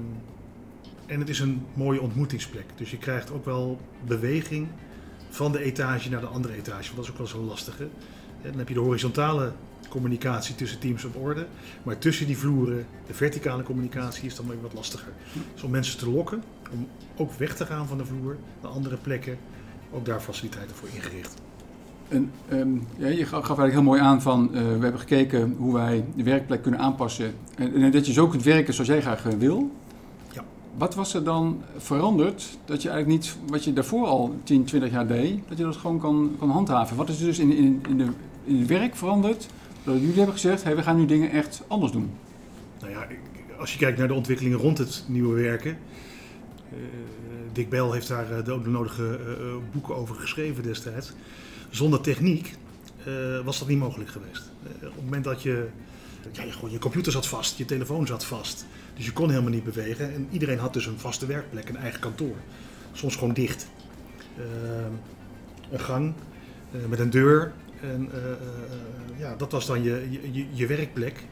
en 1.05 1.19
het 1.19 1.29
is 1.29 1.39
een 1.39 1.65
mooie 1.73 2.01
ontmoetingsplek. 2.01 2.65
Dus 2.75 2.91
je 2.91 2.97
krijgt 2.97 3.31
ook 3.31 3.45
wel 3.45 3.81
beweging 4.05 4.67
van 5.29 5.51
de 5.51 5.59
etage 5.59 6.09
naar 6.09 6.21
de 6.21 6.27
andere 6.27 6.53
etage. 6.53 6.85
Want 6.85 6.95
dat 6.95 7.05
is 7.05 7.11
ook 7.11 7.17
wel 7.17 7.27
zo 7.27 7.41
lastig. 7.41 7.77
Hè? 7.77 7.83
En 8.41 8.49
dan 8.49 8.57
heb 8.57 8.67
je 8.67 8.73
de 8.73 8.79
horizontale 8.79 9.51
communicatie 9.89 10.55
tussen 10.55 10.79
teams 10.79 11.05
op 11.05 11.15
orde. 11.15 11.45
Maar 11.83 11.97
tussen 11.97 12.25
die 12.25 12.37
vloeren, 12.37 12.85
de 13.07 13.13
verticale 13.13 13.63
communicatie 13.63 14.25
is 14.25 14.35
dan 14.35 14.47
weer 14.47 14.61
wat 14.61 14.73
lastiger. 14.73 15.11
Dus 15.53 15.63
om 15.63 15.71
mensen 15.71 15.97
te 15.97 16.09
lokken, 16.09 16.43
om 16.71 16.87
ook 17.15 17.33
weg 17.33 17.55
te 17.55 17.65
gaan 17.65 17.87
van 17.87 17.97
de 17.97 18.05
vloer 18.05 18.37
naar 18.61 18.71
andere 18.71 18.97
plekken, 18.97 19.37
ook 19.91 20.05
daar 20.05 20.21
faciliteiten 20.21 20.75
voor 20.75 20.89
ingericht. 20.93 21.33
En, 22.09 22.31
ehm, 22.49 22.75
ja, 22.97 23.07
je 23.07 23.25
gaf 23.25 23.43
eigenlijk 23.43 23.71
heel 23.71 23.83
mooi 23.83 24.01
aan 24.01 24.21
van, 24.21 24.55
eh, 24.55 24.61
we 24.61 24.67
hebben 24.67 24.99
gekeken 24.99 25.55
hoe 25.57 25.73
wij 25.73 26.05
de 26.15 26.23
werkplek 26.23 26.61
kunnen 26.61 26.79
aanpassen. 26.79 27.33
En, 27.55 27.73
en 27.73 27.91
dat 27.91 28.05
je 28.05 28.13
zo 28.13 28.27
kunt 28.27 28.43
werken 28.43 28.73
zoals 28.73 28.89
jij 28.89 29.01
graag 29.01 29.25
eh, 29.25 29.33
wil. 29.33 29.71
Ja. 30.31 30.43
Wat 30.77 30.95
was 30.95 31.13
er 31.13 31.23
dan 31.23 31.61
veranderd 31.77 32.57
dat 32.65 32.81
je 32.81 32.89
eigenlijk 32.89 33.21
niet, 33.21 33.37
wat 33.47 33.63
je 33.63 33.73
daarvoor 33.73 34.05
al 34.05 34.35
10, 34.43 34.63
20 34.63 34.91
jaar 34.91 35.07
deed, 35.07 35.39
dat 35.47 35.57
je 35.57 35.63
dat 35.63 35.75
gewoon 35.75 35.99
kan, 35.99 36.35
kan 36.39 36.49
handhaven? 36.49 36.97
Wat 36.97 37.09
is 37.09 37.19
er 37.19 37.25
dus 37.25 37.39
in, 37.39 37.51
in, 37.51 37.81
in, 37.89 37.97
de, 37.97 38.07
in 38.43 38.59
het 38.59 38.67
werk 38.67 38.95
veranderd? 38.95 39.47
Dat 39.89 39.99
jullie 39.99 40.15
hebben 40.15 40.33
gezegd, 40.33 40.63
hey, 40.63 40.75
we 40.75 40.83
gaan 40.83 40.97
nu 40.97 41.05
dingen 41.05 41.31
echt 41.31 41.61
anders 41.67 41.91
doen. 41.91 42.11
Nou 42.79 42.91
ja, 42.91 43.07
als 43.59 43.71
je 43.73 43.79
kijkt 43.79 43.97
naar 43.97 44.07
de 44.07 44.13
ontwikkelingen 44.13 44.57
rond 44.57 44.77
het 44.77 45.03
nieuwe 45.07 45.41
werken. 45.41 45.77
eh, 46.71 46.77
Dick 47.53 47.69
Bell 47.69 47.91
heeft 47.91 48.07
daar 48.07 48.31
eh, 48.31 48.45
de, 48.45 48.69
nodige 48.69 49.03
eh, 49.25 49.31
eh, 49.31 49.55
boeken 49.71 49.95
over 49.95 50.15
geschreven 50.15 50.63
destijds. 50.63 51.13
Zonder 51.69 52.01
techniek 52.01 52.55
eh, 53.05 53.39
was 53.43 53.59
dat 53.59 53.67
niet 53.67 53.77
mogelijk 53.79 54.09
geweest. 54.09 54.51
Eh, 54.63 54.87
op 54.87 54.93
het 54.95 55.03
moment 55.03 55.23
dat 55.23 55.41
je. 55.41 55.67
Je, 56.31 56.51
je 56.69 56.79
computer 56.79 57.11
zat 57.11 57.27
vast, 57.27 57.57
je 57.57 57.65
telefoon 57.65 58.07
zat 58.07 58.25
vast. 58.25 58.65
Dus 58.95 59.05
je 59.05 59.13
kon 59.13 59.29
helemaal 59.29 59.51
niet 59.51 59.63
bewegen. 59.63 60.13
En 60.13 60.27
iedereen 60.31 60.59
had 60.59 60.73
dus 60.73 60.85
een 60.85 60.99
vaste 60.99 61.25
werkplek, 61.25 61.69
een 61.69 61.77
eigen 61.77 61.99
kantoor. 61.99 62.35
Soms 62.93 63.15
gewoon 63.15 63.33
dicht. 63.33 63.67
Eh, 64.37 64.43
een 65.71 65.79
gang 65.79 66.13
eh, 66.71 66.79
met 66.89 66.99
een 66.99 67.09
deur. 67.09 67.51
En 67.81 68.09
eh, 68.11 68.31
eh, 68.31 68.37
ja, 69.17 69.35
dat 69.35 69.51
was 69.51 69.65
dan 69.65 69.83
je, 69.83 70.19
je, 70.31 70.45
je, 70.51 70.67
werkplek. 70.67 71.25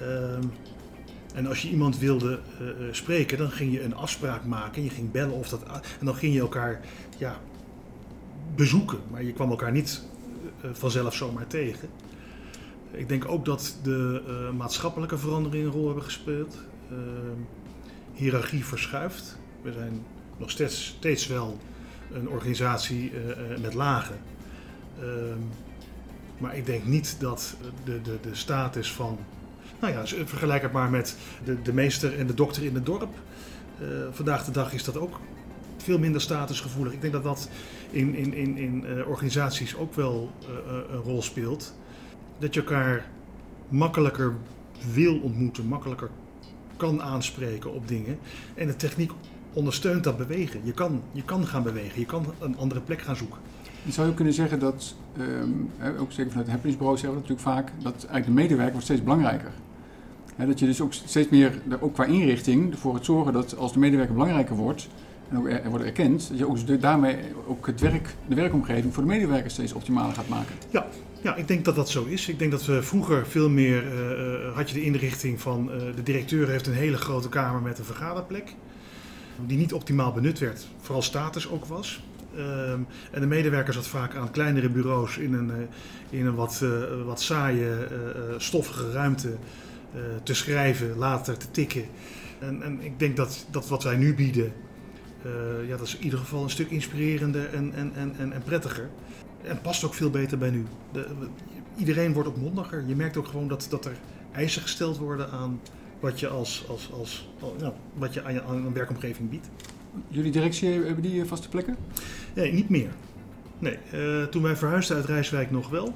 Ehm, 0.00 0.42
en 1.34 1.46
als 1.46 1.62
je 1.62 1.68
iemand 1.68 1.98
wilde 1.98 2.40
eh, 2.58 2.68
eh, 2.68 2.76
spreken, 2.90 3.38
dan 3.38 3.50
ging 3.50 3.72
je 3.72 3.82
een 3.82 3.94
afspraak 3.94 4.44
maken. 4.44 4.82
Je 4.82 4.90
ging 4.90 5.10
bellen 5.10 5.34
of 5.34 5.48
dat. 5.48 5.62
En 6.00 6.06
dan 6.06 6.14
ging 6.14 6.34
je 6.34 6.40
elkaar 6.40 6.80
ja, 7.18 7.40
bezoeken. 8.54 8.98
Maar 9.10 9.22
je 9.22 9.32
kwam 9.32 9.50
elkaar 9.50 9.72
niet 9.72 10.02
eh, 10.60 10.70
vanzelf 10.72 11.14
zomaar 11.14 11.46
tegen. 11.46 11.88
Ik 12.90 13.08
denk 13.08 13.28
ook 13.28 13.44
dat 13.44 13.78
de 13.82 14.22
eh, 14.26 14.56
maatschappelijke 14.56 15.18
veranderingen 15.18 15.66
een 15.66 15.72
rol 15.72 15.86
hebben 15.86 16.04
gespeeld. 16.04 16.58
Ehm, 16.90 17.40
hiërarchie 18.12 18.64
verschuift. 18.64 19.38
We 19.62 19.72
zijn 19.72 20.04
nog 20.36 20.50
steeds, 20.50 20.86
steeds 20.86 21.26
wel 21.26 21.58
een 22.12 22.28
organisatie 22.28 23.10
eh, 23.10 23.30
eh, 23.30 23.60
met 23.60 23.74
lagen. 23.74 24.16
Ehm, 25.00 25.38
maar 26.38 26.56
ik 26.56 26.66
denk 26.66 26.84
niet 26.84 27.16
dat 27.18 27.56
de, 27.84 28.02
de, 28.02 28.18
de 28.22 28.34
status 28.34 28.92
van. 28.92 29.18
Nou 29.80 29.92
ja, 29.92 30.06
vergelijk 30.26 30.62
het 30.62 30.72
maar 30.72 30.90
met 30.90 31.16
de, 31.44 31.62
de 31.62 31.72
meester 31.72 32.18
en 32.18 32.26
de 32.26 32.34
dokter 32.34 32.64
in 32.64 32.74
het 32.74 32.86
dorp. 32.86 33.14
Eh, 33.80 33.86
vandaag 34.10 34.44
de 34.44 34.50
dag 34.50 34.72
is 34.72 34.84
dat 34.84 34.96
ook 34.96 35.20
veel 35.76 35.98
minder 35.98 36.20
statusgevoelig. 36.20 36.92
Ik 36.92 37.00
denk 37.00 37.12
dat 37.12 37.22
dat 37.22 37.48
in, 37.90 38.14
in, 38.14 38.34
in, 38.34 38.56
in 38.56 38.86
eh, 38.86 39.08
organisaties 39.08 39.76
ook 39.76 39.94
wel 39.94 40.30
eh, 40.40 40.76
een 40.90 41.02
rol 41.02 41.22
speelt. 41.22 41.74
Dat 42.38 42.54
je 42.54 42.60
elkaar 42.60 43.06
makkelijker 43.68 44.34
wil 44.92 45.20
ontmoeten, 45.20 45.66
makkelijker 45.66 46.10
kan 46.76 47.02
aanspreken 47.02 47.72
op 47.72 47.88
dingen. 47.88 48.18
En 48.54 48.66
de 48.66 48.76
techniek 48.76 49.12
ondersteunt 49.52 50.04
dat 50.04 50.16
bewegen. 50.16 50.60
Je 50.64 50.72
kan, 50.72 51.02
je 51.12 51.22
kan 51.22 51.46
gaan 51.46 51.62
bewegen, 51.62 52.00
je 52.00 52.06
kan 52.06 52.34
een 52.38 52.56
andere 52.56 52.80
plek 52.80 53.00
gaan 53.00 53.16
zoeken. 53.16 53.38
En 53.86 53.92
zou 53.92 54.08
je 54.08 54.14
kunnen 54.14 54.34
zeggen 54.34 54.58
dat, 54.58 54.94
ehm, 55.16 55.98
ook 55.98 56.12
zeker 56.12 56.30
vanuit 56.30 56.34
het 56.34 56.48
happeningsbureau 56.48 56.98
zeggen 56.98 57.22
we 57.22 57.28
natuurlijk 57.28 57.48
vaak, 57.48 57.72
dat 57.82 57.94
eigenlijk 57.94 58.26
de 58.26 58.32
medewerker 58.32 58.72
wordt 58.72 58.86
steeds 58.86 59.02
belangrijker. 59.02 59.50
Hè, 60.36 60.46
dat 60.46 60.58
je 60.58 60.66
dus 60.66 60.80
ook 60.80 60.92
steeds 60.92 61.28
meer, 61.28 61.60
ook 61.80 61.94
qua 61.94 62.04
inrichting, 62.04 62.72
ervoor 62.72 62.94
het 62.94 63.04
zorgen 63.04 63.32
dat 63.32 63.56
als 63.56 63.72
de 63.72 63.78
medewerker 63.78 64.14
belangrijker 64.14 64.56
wordt 64.56 64.88
en 65.28 65.38
ook 65.38 65.48
er, 65.48 65.70
wordt 65.70 65.84
erkend, 65.84 66.28
dat 66.28 66.38
je 66.38 66.48
ook 66.48 66.80
daarmee 66.80 67.16
ook 67.46 67.66
het 67.66 67.80
werk, 67.80 68.14
de 68.28 68.34
werkomgeving 68.34 68.94
voor 68.94 69.02
de 69.02 69.08
medewerker 69.08 69.50
steeds 69.50 69.72
optimaler 69.72 70.14
gaat 70.14 70.28
maken. 70.28 70.54
Ja, 70.70 70.86
ja, 71.22 71.34
ik 71.34 71.48
denk 71.48 71.64
dat 71.64 71.74
dat 71.74 71.90
zo 71.90 72.04
is. 72.04 72.28
Ik 72.28 72.38
denk 72.38 72.50
dat 72.50 72.64
we 72.64 72.82
vroeger 72.82 73.26
veel 73.26 73.50
meer 73.50 73.84
eh, 73.86 74.54
had 74.54 74.68
je 74.68 74.74
de 74.74 74.82
inrichting 74.82 75.40
van 75.40 75.72
eh, 75.72 75.78
de 75.96 76.02
directeur 76.02 76.48
heeft 76.48 76.66
een 76.66 76.72
hele 76.72 76.96
grote 76.96 77.28
kamer 77.28 77.62
met 77.62 77.78
een 77.78 77.84
vergaderplek. 77.84 78.54
Die 79.46 79.58
niet 79.58 79.72
optimaal 79.72 80.12
benut 80.12 80.38
werd, 80.38 80.66
vooral 80.80 81.02
status 81.02 81.48
ook 81.48 81.64
was. 81.64 82.02
Ehm, 82.36 82.80
en 83.10 83.20
de 83.20 83.26
medewerker 83.26 83.72
zat 83.72 83.86
vaak 83.86 84.14
aan 84.14 84.30
kleinere 84.30 84.68
bureaus 84.68 85.18
in 85.18 85.32
een, 85.32 85.50
eh, 85.50 86.18
in 86.18 86.26
een 86.26 86.34
wat, 86.34 86.60
eh, 86.62 87.02
wat 87.04 87.20
saaie, 87.20 87.84
eh, 87.84 88.34
stoffige 88.36 88.90
ruimte 88.90 89.36
te 90.22 90.34
schrijven, 90.34 90.96
later 90.96 91.36
te 91.36 91.50
tikken. 91.50 91.84
En, 92.38 92.62
en 92.62 92.80
ik 92.80 92.98
denk 92.98 93.16
dat, 93.16 93.46
dat 93.50 93.68
wat 93.68 93.82
wij 93.82 93.96
nu 93.96 94.14
bieden, 94.14 94.52
ja, 95.66 95.76
dat 95.76 95.86
is 95.86 95.96
in 95.96 96.04
ieder 96.04 96.18
geval 96.18 96.42
een 96.42 96.50
stuk 96.50 96.70
inspirerender 96.70 97.54
en, 97.54 97.72
en, 97.74 97.92
en, 97.94 98.32
en, 98.32 98.42
prettiger. 98.44 98.88
En 99.42 99.60
past 99.60 99.84
ook 99.84 99.94
veel 99.94 100.10
beter 100.10 100.38
bij 100.38 100.50
nu. 100.50 100.64
De, 100.92 101.06
iedereen 101.76 102.12
wordt 102.12 102.28
ook 102.28 102.36
mondiger. 102.36 102.84
Je 102.86 102.96
merkt 102.96 103.16
ook 103.16 103.26
gewoon 103.26 103.48
dat, 103.48 103.66
dat 103.70 103.84
er 103.84 103.96
eisen 104.32 104.62
gesteld 104.62 104.98
worden 104.98 105.30
aan 105.30 105.60
wat 106.00 106.20
je, 106.20 106.28
als, 106.28 106.64
als, 106.68 106.92
als, 106.92 107.28
wat 107.94 108.14
je 108.14 108.24
aan, 108.24 108.32
je, 108.32 108.42
aan 108.42 108.66
een 108.66 108.72
werkomgeving 108.72 109.30
biedt. 109.30 109.48
Jullie 110.08 110.32
directie, 110.32 110.68
hebben 110.68 111.02
die 111.02 111.20
eh, 111.22 111.26
vaste 111.28 111.48
plekken? 111.48 111.76
Nee, 112.34 112.52
niet 112.52 112.68
meer. 112.68 112.90
Nee, 113.58 113.78
eh, 113.92 114.22
toen 114.24 114.42
wij 114.42 114.56
verhuisden 114.56 114.96
uit 114.96 115.04
Rijswijk 115.06 115.50
nog 115.50 115.68
wel. 115.68 115.94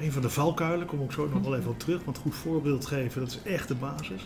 Een 0.00 0.12
van 0.12 0.22
de 0.22 0.30
valkuilen, 0.30 0.86
kom 0.86 1.02
ik 1.02 1.12
zo 1.12 1.28
nog 1.28 1.42
wel 1.42 1.56
even 1.56 1.70
op 1.70 1.78
terug. 1.78 2.04
Want 2.04 2.18
goed 2.18 2.34
voorbeeld 2.34 2.86
geven, 2.86 3.20
dat 3.20 3.30
is 3.30 3.40
echt 3.52 3.68
de 3.68 3.74
basis. 3.74 4.22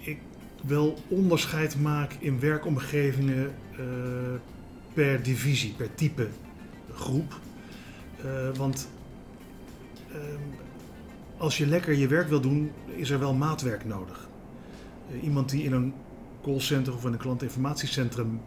ik 0.00 0.18
wel 0.66 0.98
onderscheid 1.08 1.80
maak 1.80 2.16
in 2.18 2.40
werkomgevingen 2.40 3.54
eh, 3.72 3.84
per 4.92 5.22
divisie, 5.22 5.74
per 5.76 5.94
type 5.94 6.28
groep. 6.94 7.40
Eh, 8.24 8.56
want 8.56 8.88
ehm, 10.12 10.40
als 11.36 11.58
je 11.58 11.66
lekker 11.66 11.94
je 11.94 12.06
werk 12.06 12.28
wil 12.28 12.40
doen, 12.40 12.70
is 12.86 13.10
er 13.10 13.18
wel 13.18 13.34
maatwerk 13.34 13.84
nodig. 13.84 14.28
Eh, 15.10 15.22
iemand 15.22 15.50
die 15.50 15.64
in 15.64 15.72
een 15.72 15.94
callcenter 16.42 16.94
of 16.94 17.04
in 17.04 17.12
een 17.12 17.18
klantinformatiecentrum 17.18 18.40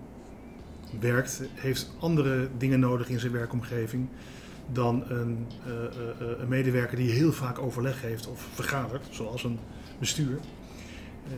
werkt, 1.00 1.42
heeft 1.54 1.92
andere 2.00 2.48
dingen 2.58 2.80
nodig 2.80 3.10
in 3.10 3.20
zijn 3.20 3.32
werkomgeving 3.32 4.08
dan 4.72 5.04
een, 5.08 5.48
eh, 5.66 5.72
eh, 5.72 6.32
eh, 6.32 6.40
een 6.40 6.48
medewerker 6.48 6.98
die 6.98 7.12
heel 7.12 7.32
vaak 7.32 7.60
overleg 7.60 8.02
heeft 8.02 8.28
of 8.28 8.48
vergadert, 8.54 9.08
zoals 9.10 9.44
een 9.44 9.60
bestuur. 10.00 10.40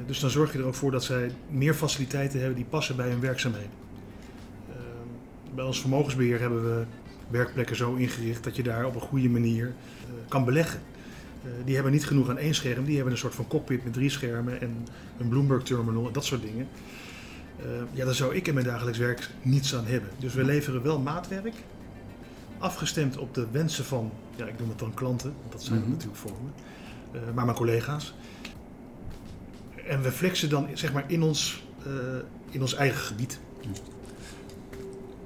dus 0.05 0.19
dan 0.19 0.29
zorg 0.29 0.53
je 0.53 0.59
er 0.59 0.65
ook 0.65 0.75
voor 0.75 0.91
dat 0.91 1.03
zij 1.03 1.31
meer 1.49 1.73
faciliteiten 1.73 2.39
hebben 2.39 2.55
die 2.57 2.65
passen 2.65 2.95
bij 2.95 3.09
hun 3.09 3.19
werkzaamheden. 3.19 3.85
bij 5.55 5.65
ons 5.65 5.79
vermogensbeheer 5.79 6.39
hebben 6.39 6.63
we 6.63 6.85
werkplekken 7.29 7.75
zo 7.75 7.93
ingericht 7.93 8.43
dat 8.43 8.55
je 8.55 8.63
daar 8.63 8.85
op 8.85 8.95
een 8.95 9.01
goede 9.01 9.29
manier 9.29 9.73
kan 10.27 10.45
beleggen. 10.45 10.79
Die 11.65 11.73
hebben 11.75 11.93
niet 11.93 12.05
genoeg 12.05 12.29
aan 12.29 12.37
één 12.37 12.55
scherm, 12.55 12.85
die 12.85 12.95
hebben 12.95 13.13
een 13.13 13.19
soort 13.19 13.35
van 13.35 13.47
cockpit 13.47 13.83
met 13.83 13.93
drie 13.93 14.09
schermen 14.09 14.61
en 14.61 14.87
een 15.17 15.27
Bloomberg 15.27 15.63
terminal 15.63 16.07
en 16.07 16.13
dat 16.13 16.25
soort 16.25 16.41
dingen. 16.41 16.67
ja, 17.93 18.05
daar 18.05 18.13
zou 18.13 18.35
ik 18.35 18.47
in 18.47 18.53
mijn 18.53 18.65
dagelijks 18.65 18.99
werk 18.99 19.29
niets 19.41 19.75
aan 19.75 19.85
hebben. 19.85 20.09
Dus 20.19 20.33
we 20.33 20.43
leveren 20.43 20.83
wel 20.83 20.99
maatwerk, 20.99 21.53
afgestemd 22.57 23.17
op 23.17 23.33
de 23.33 23.47
wensen 23.51 23.85
van, 23.85 24.11
ja, 24.35 24.45
ik 24.45 24.59
noem 24.59 24.69
het 24.69 24.79
dan 24.79 24.93
klanten, 24.93 25.33
want 25.39 25.51
dat 25.51 25.63
zijn 25.63 25.79
mm 25.79 25.89
natuurlijk 25.89 26.17
voor 26.17 26.37
me, 26.43 27.19
uh, 27.19 27.33
maar 27.33 27.45
mijn 27.45 27.57
collega's. 27.57 28.13
En 29.87 30.01
we 30.01 30.11
flexen 30.11 30.49
dan 30.49 30.67
zeg 30.73 30.93
maar 30.93 31.03
in 31.07 31.23
ons, 31.23 31.63
in 32.49 32.61
ons 32.61 32.73
eigen 32.73 32.99
gebied. 32.99 33.39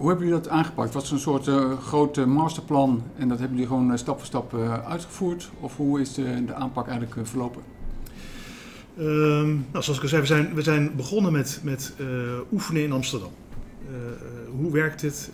Hoe 0.01 0.09
hebben 0.09 0.27
jullie 0.27 0.41
dat 0.41 0.51
aangepakt? 0.51 0.93
Was 0.93 1.03
het 1.03 1.11
een 1.11 1.19
soort 1.19 1.47
uh, 1.47 1.77
grote 1.79 2.25
masterplan 2.25 3.03
en 3.17 3.27
dat 3.27 3.39
hebben 3.39 3.57
jullie 3.57 3.71
gewoon 3.71 3.97
stap 3.97 4.17
voor 4.17 4.27
stap 4.27 4.53
uitgevoerd? 4.87 5.49
Of 5.59 5.77
hoe 5.77 6.01
is 6.01 6.13
de, 6.13 6.45
de 6.45 6.53
aanpak 6.53 6.87
eigenlijk 6.87 7.27
verlopen? 7.27 7.61
Um, 8.99 9.65
nou, 9.71 9.83
zoals 9.83 9.97
ik 9.97 10.01
al 10.01 10.07
zei, 10.07 10.21
we 10.21 10.27
zijn, 10.27 10.53
we 10.53 10.61
zijn 10.61 10.95
begonnen 10.95 11.31
met, 11.31 11.59
met 11.63 11.93
oefenen 12.51 12.83
in 12.83 12.91
Amsterdam. 12.91 13.31
hoe 14.57 14.71
werkt 14.71 15.01
het 15.01 15.31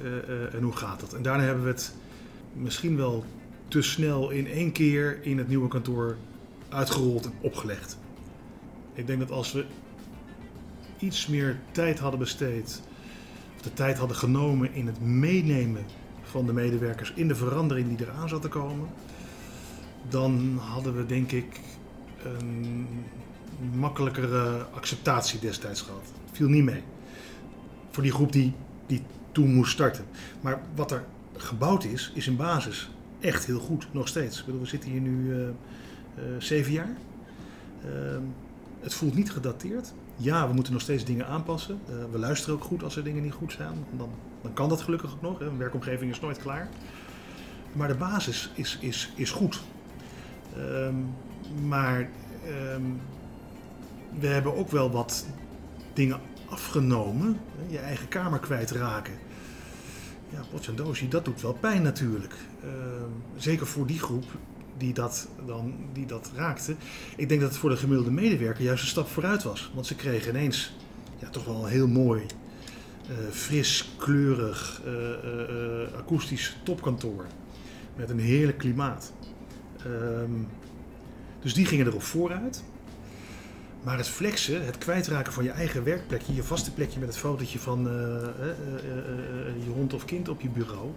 en 0.53 0.63
hoe 0.63 0.75
gaat 0.75 1.01
het? 1.01 1.13
En 1.13 1.21
daarna 1.21 1.43
hebben 1.43 1.63
we 1.63 1.69
het 1.69 1.93
misschien 2.53 2.97
wel 2.97 3.23
te 3.67 3.81
snel 3.81 4.29
in 4.29 4.47
één 4.47 4.71
keer 4.71 5.19
in 5.21 5.37
het 5.37 5.47
nieuwe 5.47 5.67
kantoor 5.67 6.15
uitgerold 6.69 7.25
en 7.25 7.33
opgelegd. 7.41 7.97
Ik 8.93 9.07
denk 9.07 9.19
dat 9.19 9.31
als 9.31 9.51
we 9.51 9.65
iets 10.99 11.27
meer 11.27 11.59
tijd 11.71 11.99
hadden 11.99 12.19
besteed, 12.19 12.81
de 13.61 13.73
tijd 13.73 13.97
hadden 13.97 14.17
genomen 14.17 14.73
in 14.73 14.87
het 14.87 15.01
meenemen 15.01 15.85
van 16.23 16.45
de 16.45 16.53
medewerkers 16.53 17.11
in 17.15 17.27
de 17.27 17.35
verandering 17.35 17.97
die 17.97 18.07
eraan 18.07 18.29
zat 18.29 18.41
te 18.41 18.47
komen, 18.47 18.87
dan 20.09 20.57
hadden 20.61 20.95
we 20.95 21.05
denk 21.05 21.31
ik 21.31 21.59
een 22.23 22.87
makkelijkere 23.73 24.65
acceptatie 24.73 25.39
destijds 25.39 25.81
gehad. 25.81 26.11
Viel 26.31 26.49
niet 26.49 26.63
mee. 26.63 26.83
Voor 27.89 28.03
die 28.03 28.11
groep 28.11 28.31
die, 28.31 28.53
die 28.85 29.03
toen 29.31 29.53
moest 29.53 29.71
starten. 29.71 30.05
Maar 30.41 30.61
wat 30.75 30.91
er 30.91 31.05
gebouwd 31.35 31.83
is, 31.83 32.11
is 32.15 32.27
in 32.27 32.35
basis 32.35 32.89
echt 33.19 33.45
heel 33.45 33.59
goed, 33.59 33.87
nog 33.91 34.07
steeds. 34.07 34.45
we 34.45 34.65
zitten 34.65 34.89
hier 34.89 35.01
nu 35.01 35.29
uh, 35.29 35.39
uh, 35.39 35.53
zeven 36.37 36.71
jaar. 36.71 36.97
Ehm, 37.83 38.21
het 38.79 38.93
voelt 38.93 39.15
niet 39.15 39.31
gedateerd. 39.31 39.93
Ja, 40.19 40.47
we 40.47 40.53
moeten 40.53 40.73
nog 40.73 40.81
steeds 40.81 41.05
dingen 41.05 41.27
aanpassen. 41.27 41.79
Uh, 41.89 41.95
we 42.11 42.17
luisteren 42.17 42.55
ook 42.55 42.63
goed 42.63 42.83
als 42.83 42.95
er 42.95 43.03
dingen 43.03 43.23
niet 43.23 43.33
goed 43.33 43.51
zijn. 43.51 43.85
Dan, 43.91 44.09
dan 44.41 44.53
kan 44.53 44.69
dat 44.69 44.81
gelukkig 44.81 45.13
ook 45.13 45.21
nog. 45.21 45.39
Hè. 45.39 45.45
Een 45.45 45.57
werkomgeving 45.57 46.11
is 46.11 46.19
nooit 46.19 46.37
klaar. 46.37 46.69
Maar 47.73 47.87
de 47.87 47.95
basis 47.95 48.51
is, 48.53 48.77
is, 48.81 49.11
is 49.15 49.31
goed. 49.31 49.61
Um, 50.57 51.15
maar 51.67 52.09
um, 52.73 53.01
we 54.19 54.27
hebben 54.27 54.55
ook 54.55 54.71
wel 54.71 54.91
wat 54.91 55.25
dingen 55.93 56.19
afgenomen. 56.49 57.39
Je 57.67 57.79
eigen 57.79 58.07
kamer 58.07 58.39
kwijtraken. 58.39 59.13
Ja, 60.29 60.39
potjandoosie, 60.51 61.07
dat 61.07 61.25
doet 61.25 61.41
wel 61.41 61.53
pijn 61.53 61.81
natuurlijk. 61.81 62.33
Uh, 62.63 62.71
zeker 63.35 63.67
voor 63.67 63.87
die 63.87 63.99
groep 63.99 64.25
die 64.77 64.93
dat, 64.93 65.27
dan, 65.45 65.75
die 65.93 66.05
dat 66.05 66.31
raakte. 66.35 66.75
Ik 67.15 67.29
denk 67.29 67.41
dat 67.41 67.49
het 67.49 67.59
voor 67.59 67.69
de 67.69 67.77
gemiddelde 67.77 68.11
medewerker 68.11 68.63
juist 68.63 68.81
een 68.81 68.89
stap 68.89 69.07
vooruit 69.07 69.43
was. 69.43 69.71
Want 69.73 69.85
ze 69.85 69.95
kregen 69.95 70.29
ineens 70.29 70.73
ja, 71.19 71.29
toch 71.29 71.45
wel 71.45 71.63
een 71.63 71.71
heel 71.71 71.87
mooi, 71.87 72.21
uh, 73.09 73.15
fris, 73.31 73.89
kleurig, 73.97 74.81
uh, 74.85 74.93
uh, 74.93 75.97
akoestisch 75.97 76.57
topkantoor. 76.63 77.25
Met 77.95 78.09
een 78.09 78.19
heerlijk 78.19 78.57
klimaat. 78.57 79.13
Um, 79.85 80.47
dus 81.41 81.53
die 81.53 81.65
gingen 81.65 81.87
erop 81.87 82.03
vooruit. 82.03 82.63
Maar 83.83 83.97
het 83.97 84.07
flexen, 84.07 84.65
het 84.65 84.77
kwijtraken 84.77 85.33
van 85.33 85.43
je 85.43 85.49
eigen 85.49 85.83
werkplekje, 85.83 86.35
je 86.35 86.43
vaste 86.43 86.73
plekje 86.73 86.99
met 86.99 87.07
het 87.07 87.17
fotootje 87.17 87.59
van 87.59 87.83
je 89.63 89.69
hond 89.73 89.93
of 89.93 90.05
kind 90.05 90.29
op 90.29 90.41
je 90.41 90.49
bureau. 90.49 90.89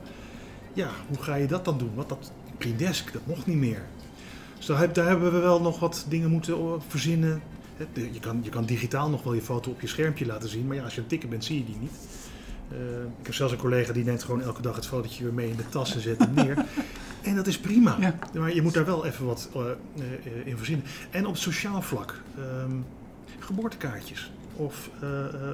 Ja, 0.73 0.91
hoe 1.09 1.23
ga 1.23 1.35
je 1.35 1.47
dat 1.47 1.65
dan 1.65 1.79
doen? 1.79 1.95
Wat 1.95 2.09
dat 2.09 2.33
Green 2.61 2.77
Desk, 2.77 3.13
dat 3.13 3.27
mocht 3.27 3.47
niet 3.47 3.57
meer. 3.57 3.83
Dus 4.57 4.67
daar, 4.67 4.93
daar 4.93 5.07
hebben 5.07 5.33
we 5.33 5.39
wel 5.39 5.61
nog 5.61 5.81
wat 5.81 6.07
dingen 6.09 6.31
moeten 6.31 6.83
verzinnen. 6.89 7.43
Je 7.95 8.21
kan, 8.21 8.41
je 8.43 8.51
kan 8.51 8.65
digitaal 8.65 9.11
nog 9.11 9.23
wel 9.23 9.35
je 9.35 9.43
foto 9.43 9.71
op 9.71 9.81
je 9.81 9.87
schermpje 9.87 10.27
laten 10.27 10.49
zien, 10.49 10.67
maar 10.67 10.77
ja, 10.77 10.83
als 10.83 10.95
je 10.95 10.97
aan 10.97 11.03
het 11.03 11.13
tikken 11.13 11.29
bent, 11.29 11.45
zie 11.45 11.59
je 11.59 11.65
die 11.65 11.77
niet. 11.81 11.93
Uh, 12.73 12.79
ik 13.19 13.27
heb 13.27 13.35
zelfs 13.35 13.53
een 13.53 13.59
collega 13.59 13.93
die 13.93 14.05
neemt 14.05 14.23
gewoon 14.23 14.43
elke 14.43 14.63
dag 14.63 14.77
het 14.77 14.87
fotootje 14.87 15.25
weer 15.25 15.33
mee 15.33 15.51
in 15.51 15.57
de 15.57 15.69
tas 15.69 15.95
en 15.95 16.01
zet 16.01 16.19
hem 16.19 16.35
neer. 16.35 16.65
en 17.23 17.37
dat 17.37 17.47
is 17.47 17.59
prima. 17.59 17.97
Ja. 18.01 18.15
Maar 18.39 18.55
je 18.55 18.63
moet 18.63 18.75
daar 18.75 18.85
wel 18.85 19.07
even 19.07 19.27
wat 19.27 19.49
uh, 19.57 19.63
uh, 19.63 20.47
in 20.47 20.57
verzinnen. 20.57 20.87
En 21.11 21.27
op 21.27 21.37
sociaal 21.37 21.83
vlak, 21.83 22.23
um, 22.39 22.85
geboortekaartjes 23.39 24.33
of 24.57 24.91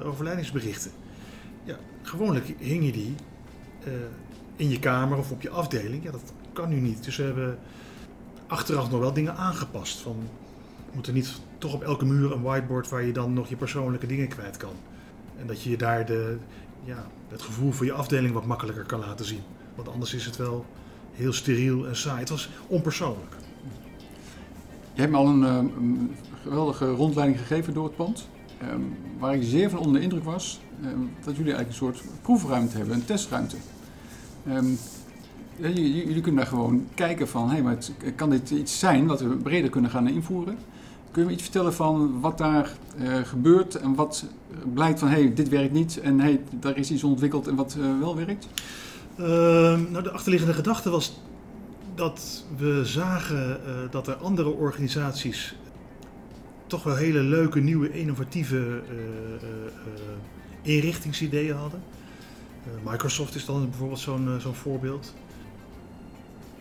overlijdingsberichten. 0.03 0.91
Ja, 1.63 1.77
gewoonlijk 2.01 2.53
hing 2.59 2.85
je 2.85 2.91
die 2.91 3.15
in 4.55 4.69
je 4.69 4.79
kamer 4.79 5.17
of 5.17 5.31
op 5.31 5.41
je 5.41 5.49
afdeling. 5.49 6.03
Ja, 6.03 6.11
dat 6.11 6.33
kan 6.57 6.69
nu 6.69 6.79
niet. 6.79 7.03
Dus 7.03 7.15
we 7.17 7.23
hebben 7.23 7.57
achteraf 8.47 8.89
nog 8.91 8.99
wel 8.99 9.13
dingen 9.13 9.35
aangepast. 9.35 9.99
Van, 9.99 10.15
moet 10.91 11.07
er 11.07 11.13
niet 11.13 11.41
toch 11.57 11.73
op 11.73 11.83
elke 11.83 12.05
muur 12.05 12.31
een 12.31 12.41
whiteboard 12.41 12.89
waar 12.89 13.03
je 13.03 13.13
dan 13.13 13.33
nog 13.33 13.49
je 13.49 13.55
persoonlijke 13.55 14.07
dingen 14.07 14.27
kwijt 14.27 14.57
kan. 14.57 14.73
En 15.39 15.47
dat 15.47 15.61
je 15.61 15.69
je 15.69 15.77
daar 15.77 16.05
de, 16.05 16.37
ja, 16.83 17.07
het 17.27 17.41
gevoel 17.41 17.71
voor 17.71 17.85
je 17.85 17.91
afdeling 17.91 18.33
wat 18.33 18.45
makkelijker 18.45 18.83
kan 18.83 18.99
laten 18.99 19.25
zien. 19.25 19.41
Want 19.75 19.89
anders 19.89 20.13
is 20.13 20.25
het 20.25 20.35
wel 20.35 20.65
heel 21.13 21.33
steriel 21.33 21.87
en 21.87 21.95
saai. 21.95 22.19
Het 22.19 22.29
was 22.29 22.49
onpersoonlijk. 22.67 23.35
Je 24.93 25.01
hebt 25.01 25.11
me 25.11 25.17
al 25.17 25.27
een, 25.27 25.41
uh, 25.41 26.03
geweldige 26.41 26.91
rondleiding 26.91 27.39
gegeven 27.39 27.73
door 27.73 27.83
het 27.83 27.95
pand. 27.95 28.27
Um, 28.71 28.97
waar 29.19 29.35
ik 29.35 29.43
zeer 29.43 29.69
van 29.69 29.79
onder 29.79 29.93
de 29.93 30.01
indruk 30.01 30.23
was 30.23 30.59
um, 30.83 31.11
dat 31.23 31.35
jullie 31.35 31.53
eigenlijk 31.53 31.69
een 31.69 31.73
soort 31.73 32.21
proefruimte 32.21 32.77
hebben, 32.77 32.95
een 32.95 33.05
testruimte. 33.05 33.55
Um, 34.47 34.77
jullie 35.59 36.21
kunnen 36.21 36.35
daar 36.35 36.45
gewoon 36.45 36.87
kijken 36.95 37.27
van, 37.27 37.49
hey, 37.49 37.61
maar 37.61 37.77
kan 38.15 38.29
dit 38.29 38.49
iets 38.49 38.79
zijn 38.79 39.07
wat 39.07 39.21
we 39.21 39.27
breder 39.27 39.69
kunnen 39.69 39.91
gaan 39.91 40.07
invoeren? 40.07 40.57
Kun 41.11 41.21
je 41.21 41.27
me 41.27 41.33
iets 41.33 41.43
vertellen 41.43 41.73
van 41.73 42.19
wat 42.19 42.37
daar 42.37 42.71
uh, 43.01 43.17
gebeurt 43.17 43.75
en 43.75 43.95
wat 43.95 44.25
blijkt 44.73 44.99
van, 44.99 45.07
hey, 45.07 45.33
dit 45.33 45.49
werkt 45.49 45.73
niet 45.73 45.99
en 45.99 46.19
hey, 46.19 46.41
daar 46.59 46.77
is 46.77 46.91
iets 46.91 47.03
ontwikkeld 47.03 47.47
en 47.47 47.55
wat 47.55 47.75
uh, 47.79 47.99
wel 47.99 48.15
werkt? 48.15 48.47
Uh, 49.19 49.25
nou, 49.89 50.03
de 50.03 50.11
achterliggende 50.11 50.53
gedachte 50.53 50.89
was 50.89 51.21
dat 51.95 52.45
we 52.57 52.85
zagen 52.85 53.59
uh, 53.67 53.73
dat 53.91 54.07
er 54.07 54.15
andere 54.15 54.49
organisaties 54.49 55.55
toch 56.67 56.83
wel 56.83 56.95
hele 56.95 57.19
leuke, 57.19 57.59
nieuwe, 57.59 57.91
innovatieve 57.91 58.81
inrichtingsideeën 60.61 61.55
hadden. 61.55 61.81
Microsoft 62.85 63.35
is 63.35 63.45
dan 63.45 63.69
bijvoorbeeld 63.69 63.99
zo'n 63.99 64.29
zo'n 64.39 64.55
voorbeeld 64.55 65.13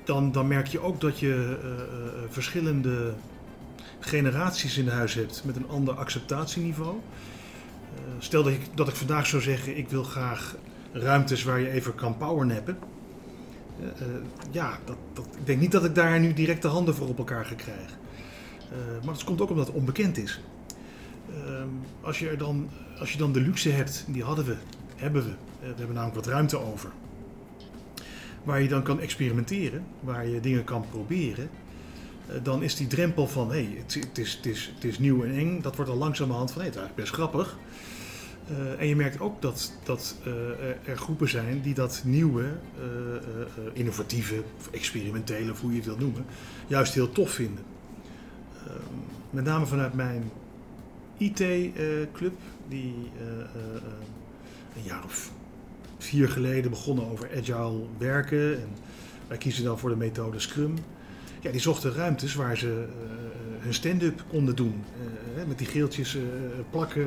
dan, 0.07 0.33
dan 0.33 0.47
merk 0.47 0.66
je 0.66 0.81
ook 0.81 1.01
dat 1.01 1.19
je 1.19 1.59
uh, 1.62 1.71
uh, 1.71 1.77
verschillende 2.29 3.14
generaties 4.01 4.79
in 4.79 4.88
huis 4.88 5.14
hebt 5.14 5.42
met 5.45 5.57
een 5.57 5.69
ander 5.69 5.95
acceptatieniveau. 5.95 6.95
Uh, 6.95 8.01
stel 8.19 8.42
dat 8.42 8.53
ik, 8.53 8.61
dat 8.75 8.88
ik 8.88 8.95
vandaag 8.95 9.27
zou 9.27 9.42
zeggen, 9.42 9.77
ik 9.77 9.88
wil 9.88 10.03
graag 10.03 10.57
ruimtes 10.92 11.45
waar 11.45 11.61
je 11.61 11.71
even 11.71 11.95
kan 11.95 12.16
powernappen. 12.16 12.79
ja, 14.51 14.79
dat, 14.85 14.97
dat, 15.12 15.27
ik 15.38 15.47
denk 15.47 15.61
niet 15.61 15.73
dat 15.73 15.85
ik 15.85 15.95
daar 15.95 16.21
nu 16.21 16.33
direct 16.33 16.62
de 16.62 16.69
handen 16.69 16.95
voor 16.95 17.09
op 17.09 17.19
elkaar 17.19 17.45
ga 17.45 17.55
krijgen. 17.55 17.99
maar 19.05 19.14
dat 19.14 19.25
komt 19.25 19.40
ook 19.40 19.51
omdat 19.51 19.66
het 19.66 19.77
onbekend 19.77 20.19
is. 20.19 20.40
Ehm, 21.31 21.69
als, 22.01 22.19
je 22.19 22.37
dan, 22.37 22.69
als 22.99 23.12
je 23.12 23.19
dan 23.19 23.33
de 23.33 23.40
luxe 23.40 23.71
hebt, 23.71 24.05
die 24.09 24.23
hadden 24.23 24.45
we, 24.45 24.57
hebben 24.97 25.23
we. 25.23 25.35
we 25.61 25.66
hebben 25.66 25.95
namelijk 25.95 26.14
wat 26.14 26.27
ruimte 26.27 26.59
over 26.59 26.90
waar 28.47 28.63
je 28.63 28.69
dan 28.69 28.83
kan 28.83 29.01
experimenteren, 29.01 29.85
waar 30.01 30.29
je 30.29 30.41
dingen 30.41 30.65
kan 30.65 30.85
proberen, 30.91 31.49
eh, 32.27 32.35
dan 32.43 32.63
is 32.63 32.77
die 32.77 32.87
drempel 32.87 33.29
van 33.29 33.51
hé, 33.51 33.65
hey, 33.65 33.77
het, 33.79 33.97
is, 34.19 34.33
het, 34.33 34.47
is, 34.47 34.73
het 34.75 34.85
is 34.85 34.99
nieuw 34.99 35.25
en 35.25 35.35
eng, 35.35 35.61
dat 35.61 35.77
wordt 35.77 35.91
al 35.91 35.97
langzamerhand 35.97 36.51
van 36.51 36.63
hé, 36.63 36.69
hey, 36.69 36.81
het 36.81 36.91
is 36.93 36.95
eigenlijk 36.95 37.11
best 37.11 37.13
grappig. 37.13 37.59
Uh, 38.51 38.81
en 38.81 38.87
je 38.87 38.97
merkt 38.97 39.21
ook 39.21 39.43
dat, 39.43 39.73
dat 39.85 40.17
uh, 40.27 40.33
er 40.89 40.97
groepen 40.97 41.29
zijn 41.29 41.61
die 41.61 41.75
dat 41.75 42.03
nieuwe, 42.05 42.45
innovatieve, 43.73 44.43
experimentele, 44.71 45.51
of 45.51 45.61
hoe 45.61 45.71
je 45.71 45.77
het 45.77 45.87
wil 45.87 45.97
noemen, 45.97 46.25
juist 46.67 46.95
heel 46.95 47.13
tof 47.13 47.31
vinden. 47.31 47.65
Ehm, 48.67 48.77
met 49.31 49.45
name 49.45 49.67
vanuit 49.67 49.95
mijn 49.95 50.31
IT-club, 51.17 52.35
die 52.69 52.95
een 54.77 54.83
jaar 54.83 55.05
of 55.05 55.31
vier 55.99 56.29
geleden 56.29 56.71
begonnen 56.71 57.11
over 57.11 57.29
agile 57.37 57.83
werken. 57.99 58.55
En 58.61 58.69
wij 59.29 59.37
kiezen 59.37 59.65
dan 59.65 59.79
voor 59.79 59.91
de 59.91 59.97
methode 59.97 60.41
Scrum. 60.41 60.75
ja, 61.41 61.51
die 61.51 61.61
zochten 61.61 61.95
ruimtes 61.95 62.35
waar 62.35 62.57
ze 62.57 62.87
hun 63.59 63.75
stand-up 63.75 64.25
konden 64.29 64.57
doen. 64.57 64.85
met 65.49 65.59
die 65.59 65.67
geeltjes 65.67 66.17
plakken. 66.71 67.05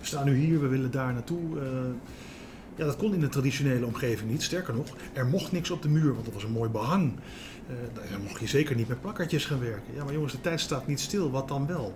we 0.00 0.06
staan 0.06 0.24
nu 0.24 0.36
hier, 0.36 0.60
we 0.60 0.66
willen 0.66 0.90
daar 0.90 1.12
naartoe. 1.12 1.40
ja, 2.74 2.84
dat 2.84 2.96
kon 2.96 3.14
in 3.14 3.20
de 3.20 3.28
traditionele 3.28 3.86
omgeving 3.86 4.30
niet. 4.30 4.42
Sterker 4.42 4.74
nog, 4.74 4.86
er 5.12 5.26
mocht 5.26 5.52
niks 5.52 5.70
op 5.70 5.82
de 5.82 5.88
muur, 5.88 6.12
want 6.12 6.24
dat 6.24 6.34
was 6.34 6.44
een 6.44 6.50
mooi 6.50 6.70
behang. 6.70 7.12
dan 8.10 8.22
mocht 8.22 8.40
je 8.40 8.46
zeker 8.46 8.76
niet 8.76 8.88
met 8.88 9.00
plakkertjes 9.00 9.44
gaan 9.44 9.60
werken. 9.60 9.94
Ja, 9.94 10.04
maar 10.04 10.12
jongens, 10.12 10.32
de 10.32 10.40
tijd 10.40 10.60
staat 10.60 10.86
niet 10.86 11.00
stil. 11.00 11.30
Wat 11.30 11.48
dan 11.48 11.66
wel? 11.66 11.94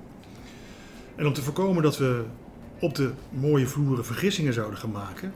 En 1.14 1.26
om 1.26 1.32
te 1.32 1.42
voorkomen 1.42 1.82
dat 1.82 1.98
we 1.98 2.24
op 2.80 2.94
de 2.94 3.10
mooie 3.30 3.66
vloeren 3.66 4.04
vergissingen 4.04 4.52
zouden 4.52 4.78
gaan 4.78 4.90
maken, 4.90 5.32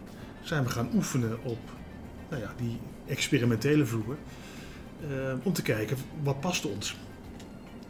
zijn 0.46 0.64
we 0.64 0.70
gaan 0.70 0.90
oefenen 0.94 1.38
op 1.42 1.58
nou 2.28 2.42
ja, 2.42 2.52
die 2.56 2.78
experimentele 3.06 3.86
vloer. 3.86 4.16
Uh, 5.10 5.32
om 5.42 5.52
te 5.52 5.62
kijken 5.62 5.96
wat 6.22 6.40
past 6.40 6.64
ons. 6.64 6.96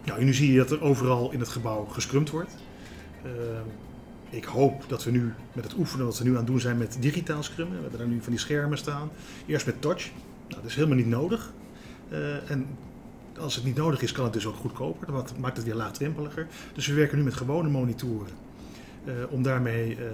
Nou, 0.05 0.25
nu 0.25 0.35
zie 0.35 0.53
je 0.53 0.59
dat 0.59 0.71
er 0.71 0.83
overal 0.83 1.33
in 1.33 1.41
het 1.41 1.49
gebouw 1.49 1.85
gescrumd 1.85 2.31
wordt. 2.31 2.55
Uh, 3.25 3.33
ik 4.31 4.45
hoop 4.45 4.85
dat 4.89 5.05
we 5.05 5.11
nu 5.11 5.33
met 5.53 5.65
het 5.65 5.75
oefenen 5.75 6.07
wat 6.07 6.19
we 6.19 6.25
nu 6.25 6.31
aan 6.31 6.37
het 6.37 6.47
doen 6.47 6.61
zijn 6.61 6.79
met 6.79 6.97
digitaal 7.01 7.43
scrummen. 7.43 7.77
We 7.77 7.83
hebben 7.83 8.01
daar 8.01 8.09
nu 8.09 8.23
van 8.23 8.33
die 8.33 8.41
schermen 8.41 8.79
staan. 8.79 9.11
Eerst 9.47 9.67
met 9.67 9.81
touch. 9.81 10.11
Nou, 10.49 10.61
dat 10.61 10.71
is 10.71 10.75
helemaal 10.75 10.97
niet 10.97 11.07
nodig. 11.07 11.53
Uh, 12.13 12.51
en 12.51 12.67
als 13.39 13.55
het 13.55 13.65
niet 13.65 13.77
nodig 13.77 14.03
is, 14.03 14.13
kan 14.13 14.25
het 14.25 14.33
dus 14.33 14.47
ook 14.47 14.57
goedkoper. 14.57 15.13
Dat 15.13 15.39
maakt 15.39 15.57
het 15.57 15.67
weer 15.67 15.75
laagdrempeliger. 15.75 16.47
Dus 16.75 16.87
we 16.87 16.95
werken 16.95 17.19
nu 17.19 17.25
met 17.25 17.35
gewone 17.35 17.69
monitoren. 17.69 18.46
Uh, 19.07 19.13
om 19.31 19.43
daarmee 19.43 19.91
uh, 19.91 20.05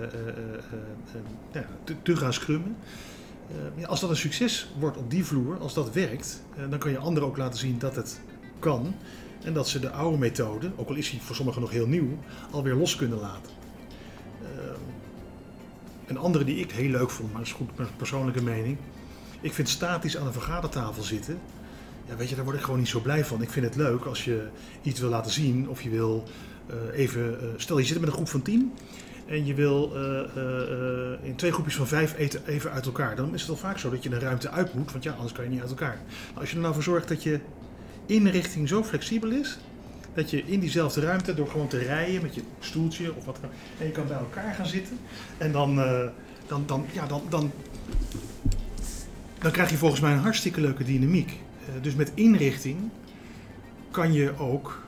ja, 1.52 1.66
te, 1.84 1.94
te, 2.02 2.16
gaan 2.16 2.32
scrummen. 2.32 2.76
Als 3.86 4.00
dat 4.00 4.10
een 4.10 4.16
succes 4.16 4.70
wordt 4.78 4.96
op 4.96 5.10
die 5.10 5.24
vloer, 5.24 5.58
als 5.58 5.74
dat 5.74 5.92
werkt, 5.92 6.42
dan 6.70 6.78
kan 6.78 6.90
je 6.90 6.98
anderen 6.98 7.28
ook 7.28 7.36
laten 7.36 7.58
zien 7.58 7.78
dat 7.78 7.96
het 7.96 8.20
kan. 8.58 8.94
En 9.44 9.52
dat 9.52 9.68
ze 9.68 9.78
de 9.78 9.90
oude 9.90 10.18
methode, 10.18 10.70
ook 10.76 10.88
al 10.88 10.94
is 10.94 11.10
die 11.10 11.22
voor 11.22 11.36
sommigen 11.36 11.60
nog 11.60 11.70
heel 11.70 11.86
nieuw, 11.86 12.18
alweer 12.50 12.74
los 12.74 12.96
kunnen 12.96 13.20
laten. 13.20 13.52
een 16.06 16.18
andere 16.18 16.44
die 16.44 16.56
ik 16.56 16.70
heel 16.70 16.90
leuk 16.90 17.10
vond, 17.10 17.28
maar 17.28 17.40
dat 17.40 17.50
is 17.50 17.56
goed 17.56 17.76
mijn 17.76 17.88
persoonlijke 17.96 18.42
mening. 18.42 18.76
Ik 19.40 19.52
vind 19.52 19.68
statisch 19.68 20.16
aan 20.16 20.26
een 20.26 20.32
vergadertafel 20.32 21.02
zitten 21.02 21.38
ja, 22.08 22.16
weet 22.16 22.28
je, 22.28 22.34
daar 22.34 22.44
word 22.44 22.56
ik 22.56 22.62
gewoon 22.62 22.78
niet 22.78 22.88
zo 22.88 23.00
blij 23.00 23.24
van. 23.24 23.42
Ik 23.42 23.50
vind 23.50 23.66
het 23.66 23.76
leuk 23.76 24.04
als 24.04 24.24
je 24.24 24.48
iets 24.82 25.00
wil 25.00 25.08
laten 25.08 25.32
zien 25.32 25.68
of 25.68 25.82
je 25.82 25.90
wil 25.90 26.24
even. 26.92 27.38
Uh, 27.42 27.48
stel 27.56 27.78
je 27.78 27.84
zit 27.84 27.98
met 28.00 28.08
een 28.08 28.14
groep 28.14 28.28
van 28.28 28.42
tien 28.42 28.72
en 29.26 29.46
je 29.46 29.54
wil 29.54 29.92
uh, 29.96 31.28
in 31.28 31.36
twee 31.36 31.52
groepjes 31.52 31.76
van 31.76 31.86
vijf 31.86 32.16
eten 32.16 32.46
even 32.46 32.70
uit 32.70 32.86
elkaar. 32.86 33.16
Dan 33.16 33.34
is 33.34 33.40
het 33.40 33.50
al 33.50 33.56
vaak 33.56 33.78
zo 33.78 33.90
dat 33.90 34.02
je 34.02 34.10
een 34.10 34.20
ruimte 34.20 34.50
uit 34.50 34.74
moet, 34.74 34.92
want 34.92 35.04
ja, 35.04 35.12
anders 35.12 35.32
kan 35.32 35.44
je 35.44 35.50
niet 35.50 35.60
uit 35.60 35.70
elkaar. 35.70 35.98
als 36.34 36.50
je 36.50 36.56
er 36.56 36.62
nou 36.62 36.74
voor 36.74 36.82
zorgt 36.82 37.08
dat 37.08 37.22
je 37.22 37.40
inrichting 38.06 38.68
zo 38.68 38.84
flexibel 38.84 39.30
is. 39.30 39.58
Dat 40.14 40.30
je 40.30 40.42
in 40.44 40.60
diezelfde 40.60 41.00
ruimte, 41.00 41.34
door 41.34 41.48
gewoon 41.48 41.68
te 41.68 41.78
rijden 41.78 42.22
met 42.22 42.34
je 42.34 42.42
stoeltje 42.60 43.14
of 43.16 43.24
wat 43.24 43.38
en 43.78 43.86
je 43.86 43.92
kan 43.92 44.06
bij 44.06 44.16
elkaar 44.16 44.54
gaan 44.54 44.66
zitten. 44.66 44.98
En 45.38 45.52
dan, 45.52 45.74
dan, 46.46 46.62
dan, 46.66 46.86
ja, 46.92 47.06
dan, 47.06 47.22
dan, 47.28 47.52
dan 49.38 49.50
krijg 49.50 49.70
je 49.70 49.76
volgens 49.76 50.00
mij 50.00 50.12
een 50.12 50.18
hartstikke 50.18 50.60
leuke 50.60 50.84
dynamiek. 50.84 51.40
Eh, 51.66 51.82
dus 51.82 51.94
met 51.94 52.12
inrichting 52.14 52.78
kan 53.90 54.12
je 54.12 54.38
ook 54.38 54.82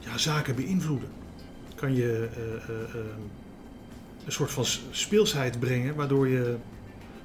ja, 0.00 0.18
zaken 0.18 0.54
beïnvloeden. 0.54 1.08
Kan 1.74 1.94
je 1.94 2.28
uh, 2.38 2.74
uh, 2.74 3.00
een 4.24 4.32
soort 4.32 4.50
van 4.50 4.64
speelsheid 4.90 5.60
brengen, 5.60 5.94
waardoor 5.94 6.28
je 6.28 6.56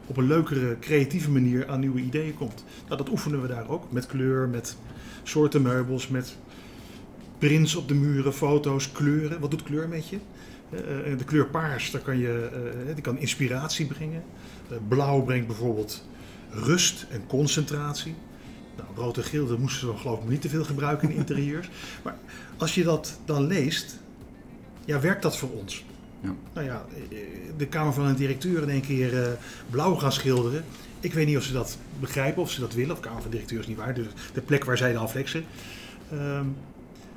op 0.07 0.17
een 0.17 0.27
leukere, 0.27 0.79
creatieve 0.79 1.31
manier 1.31 1.69
aan 1.69 1.79
nieuwe 1.79 1.99
ideeën 1.99 2.35
komt. 2.35 2.63
Nou, 2.85 2.97
dat 2.97 3.09
oefenen 3.09 3.41
we 3.41 3.47
daar 3.47 3.69
ook. 3.69 3.91
Met 3.91 4.05
kleur, 4.05 4.47
met 4.49 4.77
soorten 5.23 5.61
meubels, 5.61 6.07
met 6.07 6.35
prints 7.37 7.75
op 7.75 7.87
de 7.87 7.93
muren, 7.93 8.33
foto's, 8.33 8.91
kleuren. 8.91 9.39
Wat 9.39 9.51
doet 9.51 9.63
kleur 9.63 9.87
met 9.87 10.07
je? 10.07 10.17
de 11.17 11.23
kleur 11.25 11.47
paars, 11.47 11.91
daar 11.91 12.01
kan 12.01 12.17
je, 12.17 12.49
die 12.93 13.03
kan 13.03 13.17
inspiratie 13.17 13.85
brengen. 13.85 14.23
blauw 14.87 15.21
brengt 15.21 15.47
bijvoorbeeld 15.47 16.07
rust 16.49 17.05
en 17.09 17.27
concentratie. 17.27 18.15
Nou, 18.77 18.89
rood 18.95 19.17
en 19.17 19.23
geel, 19.23 19.47
dat 19.47 19.57
moesten 19.57 19.87
ze 19.87 19.97
geloof 19.97 20.23
ik 20.23 20.29
niet 20.29 20.41
te 20.41 20.49
veel 20.49 20.63
gebruiken 20.63 21.09
in 21.09 21.15
interieurs. 21.15 21.69
maar 22.03 22.15
als 22.57 22.75
je 22.75 22.83
dat 22.83 23.19
dan 23.25 23.47
leest, 23.47 23.99
ja, 24.85 24.99
werkt 24.99 25.21
dat 25.21 25.37
voor 25.37 25.49
ons? 25.49 25.85
Ja. 26.21 26.33
Nou 26.53 26.65
ja, 26.65 26.85
de 27.57 27.67
Kamer 27.67 27.93
van 27.93 28.05
een 28.05 28.15
Directeur 28.15 28.61
in 28.61 28.69
één 28.69 28.81
keer 28.81 29.13
uh, 29.13 29.27
blauw 29.69 29.95
gaan 29.95 30.11
schilderen. 30.11 30.63
Ik 30.99 31.13
weet 31.13 31.27
niet 31.27 31.37
of 31.37 31.43
ze 31.43 31.53
dat 31.53 31.77
begrijpen, 31.99 32.41
of 32.41 32.51
ze 32.51 32.59
dat 32.59 32.73
willen. 32.73 32.91
Of 32.91 32.99
Kamer 32.99 33.21
van 33.21 33.31
Directeur 33.31 33.59
is 33.59 33.67
niet 33.67 33.77
waar, 33.77 33.93
dus 33.93 34.07
de 34.33 34.41
plek 34.41 34.63
waar 34.65 34.77
zij 34.77 34.93
dan 34.93 35.09
flexen. 35.09 35.45
Um, 36.13 36.55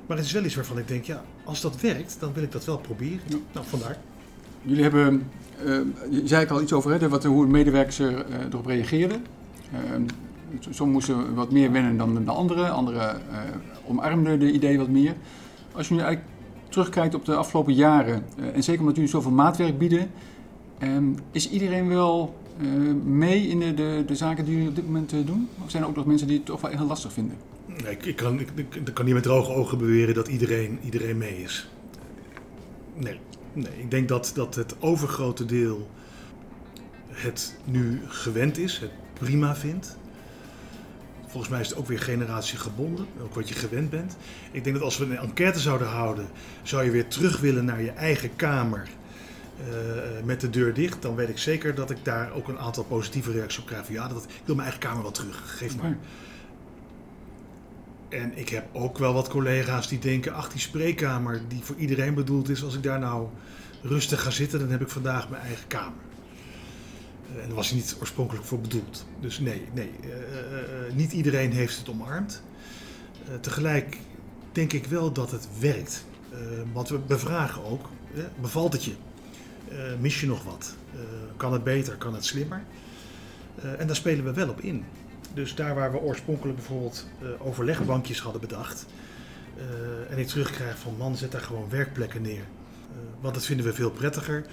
maar 0.09 0.17
het 0.17 0.25
is 0.25 0.31
wel 0.31 0.43
iets 0.43 0.55
waarvan 0.55 0.77
ik 0.77 0.87
denk, 0.87 1.03
ja, 1.03 1.23
als 1.43 1.61
dat 1.61 1.81
werkt, 1.81 2.17
dan 2.19 2.33
wil 2.33 2.43
ik 2.43 2.51
dat 2.51 2.65
wel 2.65 2.77
proberen. 2.77 3.19
Ja. 3.25 3.37
Nou, 3.51 3.65
vandaar. 3.67 3.97
Jullie 4.61 4.83
hebben, 4.83 5.29
uh, 5.65 5.81
je 6.09 6.21
zei 6.25 6.43
ik 6.43 6.49
al 6.49 6.61
iets 6.61 6.73
over, 6.73 6.99
hè, 6.99 7.09
wat, 7.09 7.23
hoe 7.23 7.47
medewerkers 7.47 7.99
uh, 7.99 8.19
erop 8.49 8.65
reageerden. 8.65 9.25
Ehm, 9.73 10.03
Sommigen 10.59 10.91
moesten 10.91 11.35
wat 11.35 11.51
meer 11.51 11.71
wennen 11.71 11.97
dan 11.97 12.25
de 12.25 12.31
anderen, 12.31 12.71
anderen 12.71 13.21
uh, 13.31 13.37
omarmden 13.87 14.39
de 14.39 14.51
idee 14.51 14.77
wat 14.77 14.87
meer. 14.87 15.15
Als 15.71 15.87
je 15.87 15.93
nu 15.93 15.99
eigenlijk 15.99 16.29
terugkijkt 16.69 17.15
op 17.15 17.25
de 17.25 17.35
afgelopen 17.35 17.73
jaren, 17.73 18.23
uh, 18.39 18.55
en 18.55 18.63
zeker 18.63 18.79
omdat 18.79 18.95
jullie 18.95 19.11
zoveel 19.11 19.31
maatwerk 19.31 19.77
bieden, 19.77 20.11
um, 20.83 21.15
is 21.31 21.49
iedereen 21.49 21.87
wel 21.87 22.35
uh, 22.61 22.93
mee 23.03 23.47
in 23.47 23.59
de, 23.59 23.73
de, 23.73 24.03
de, 24.07 24.15
zaken 24.15 24.45
die 24.45 24.53
jullie 24.53 24.69
op 24.69 24.75
dit 24.75 24.85
moment 24.85 25.09
doen? 25.09 25.49
Of 25.63 25.71
zijn 25.71 25.83
er 25.83 25.89
ook 25.89 25.95
nog 25.95 26.05
mensen 26.05 26.27
die 26.27 26.37
het 26.37 26.45
toch 26.45 26.61
wel 26.61 26.71
heel 26.71 26.85
lastig 26.85 27.13
vinden? 27.13 27.37
Nee, 27.65 27.91
ik, 27.91 28.05
ik, 28.05 28.15
kan, 28.15 28.39
ik, 28.39 28.49
ik, 28.55 28.93
kan 28.93 29.05
niet 29.05 29.13
met 29.13 29.23
droge 29.23 29.51
ogen 29.51 29.77
beweren 29.77 30.15
dat 30.15 30.27
iedereen, 30.27 30.79
iedereen 30.83 31.17
mee 31.17 31.41
is. 31.41 31.69
Nee, 32.95 33.19
nee, 33.53 33.71
ik 33.77 33.91
denk 33.91 34.07
dat, 34.07 34.31
dat 34.35 34.55
het 34.55 34.75
overgrote 34.79 35.45
deel 35.45 35.87
het 37.07 37.55
nu 37.63 38.01
gewend 38.05 38.57
is, 38.57 38.79
het 38.79 38.91
prima 39.13 39.55
vindt. 39.55 39.97
Volgens 41.29 41.51
mij 41.51 41.61
is 41.61 41.69
het 41.69 41.77
ook 41.77 41.87
weer 41.87 41.99
generatiegebonden, 41.99 43.05
ook 43.21 43.33
wat 43.33 43.49
je 43.49 43.55
gewend 43.55 43.89
bent. 43.89 44.17
Ik 44.51 44.63
denk 44.63 44.75
dat 44.75 44.85
als 44.85 44.97
we 44.97 45.05
een 45.05 45.17
enquête 45.17 45.59
zouden 45.59 45.87
houden, 45.87 46.27
zou 46.63 46.83
je 46.83 46.91
weer 46.91 47.07
terug 47.07 47.39
willen 47.39 47.65
naar 47.65 47.81
je 47.81 47.91
eigen 47.91 48.35
kamer 48.35 48.87
uh, 49.59 50.25
met 50.25 50.41
de 50.41 50.49
deur 50.49 50.73
dicht. 50.73 51.01
Dan 51.01 51.15
weet 51.15 51.29
ik 51.29 51.37
zeker 51.37 51.75
dat 51.75 51.89
ik 51.89 51.97
daar 52.03 52.31
ook 52.31 52.47
een 52.47 52.59
aantal 52.59 52.83
positieve 52.83 53.31
reacties 53.31 53.59
op 53.59 53.65
krijg. 53.65 53.85
Van, 53.85 53.93
ja, 53.93 54.07
dat, 54.07 54.23
ik 54.23 54.41
wil 54.45 54.55
mijn 54.55 54.67
eigen 54.67 54.87
kamer 54.87 55.01
wel 55.01 55.11
terug, 55.11 55.57
geef 55.57 55.77
maar. 55.77 55.97
En 58.09 58.37
ik 58.37 58.49
heb 58.49 58.65
ook 58.71 58.97
wel 58.97 59.13
wat 59.13 59.27
collega's 59.27 59.87
die 59.87 59.99
denken, 59.99 60.33
ach 60.33 60.49
die 60.49 60.61
spreekkamer 60.61 61.41
die 61.47 61.63
voor 61.63 61.75
iedereen 61.75 62.13
bedoeld 62.13 62.49
is. 62.49 62.63
Als 62.63 62.75
ik 62.75 62.83
daar 62.83 62.99
nou 62.99 63.27
rustig 63.81 64.21
ga 64.21 64.29
zitten, 64.29 64.59
dan 64.59 64.69
heb 64.69 64.81
ik 64.81 64.89
vandaag 64.89 65.29
mijn 65.29 65.41
eigen 65.41 65.67
kamer. 65.67 66.07
En 67.35 67.47
daar 67.47 67.55
was 67.55 67.69
hij 67.69 67.77
niet 67.77 67.95
oorspronkelijk 67.99 68.45
voor 68.45 68.59
bedoeld. 68.59 69.05
Dus 69.19 69.39
nee, 69.39 69.67
nee 69.73 69.91
uh, 70.03 70.09
uh, 70.09 70.93
niet 70.93 71.11
iedereen 71.11 71.51
heeft 71.51 71.77
het 71.77 71.89
omarmd. 71.89 72.41
Tegelijk 73.41 73.97
denk 74.51 74.73
ik 74.73 74.85
wel 74.85 75.11
dat 75.11 75.31
het 75.31 75.47
werkt. 75.59 76.05
want 76.73 76.89
we 76.89 76.97
bevragen 76.97 77.63
ook, 77.63 77.89
bevalt 78.41 78.73
het 78.73 78.83
je? 78.83 78.93
mis 79.99 80.21
je 80.21 80.27
nog 80.27 80.43
wat? 80.43 80.75
kan 81.37 81.53
het 81.53 81.63
beter? 81.63 81.95
Kan 81.95 82.13
het 82.13 82.25
slimmer? 82.25 82.63
en 83.77 83.87
daar 83.87 83.95
spelen 83.95 84.25
we 84.25 84.33
wel 84.33 84.49
op 84.49 84.61
in. 84.61 84.85
Dus 85.33 85.55
daar 85.55 85.75
waar 85.75 85.91
we 85.91 85.99
oorspronkelijk 85.99 86.57
bijvoorbeeld 86.57 87.05
overlegbankjes 87.39 88.19
hadden 88.19 88.41
bedacht... 88.41 88.85
en 90.09 90.17
ik 90.17 90.27
terugkrijg 90.27 90.77
van 90.77 90.95
man, 90.97 91.17
zet 91.17 91.31
daar 91.31 91.41
gewoon 91.41 91.69
werkplekken 91.69 92.21
neer. 92.21 92.43
want 93.19 93.33
dat 93.33 93.45
vinden 93.45 93.65
we 93.65 93.73
veel 93.73 93.91
prettiger. 93.91 94.45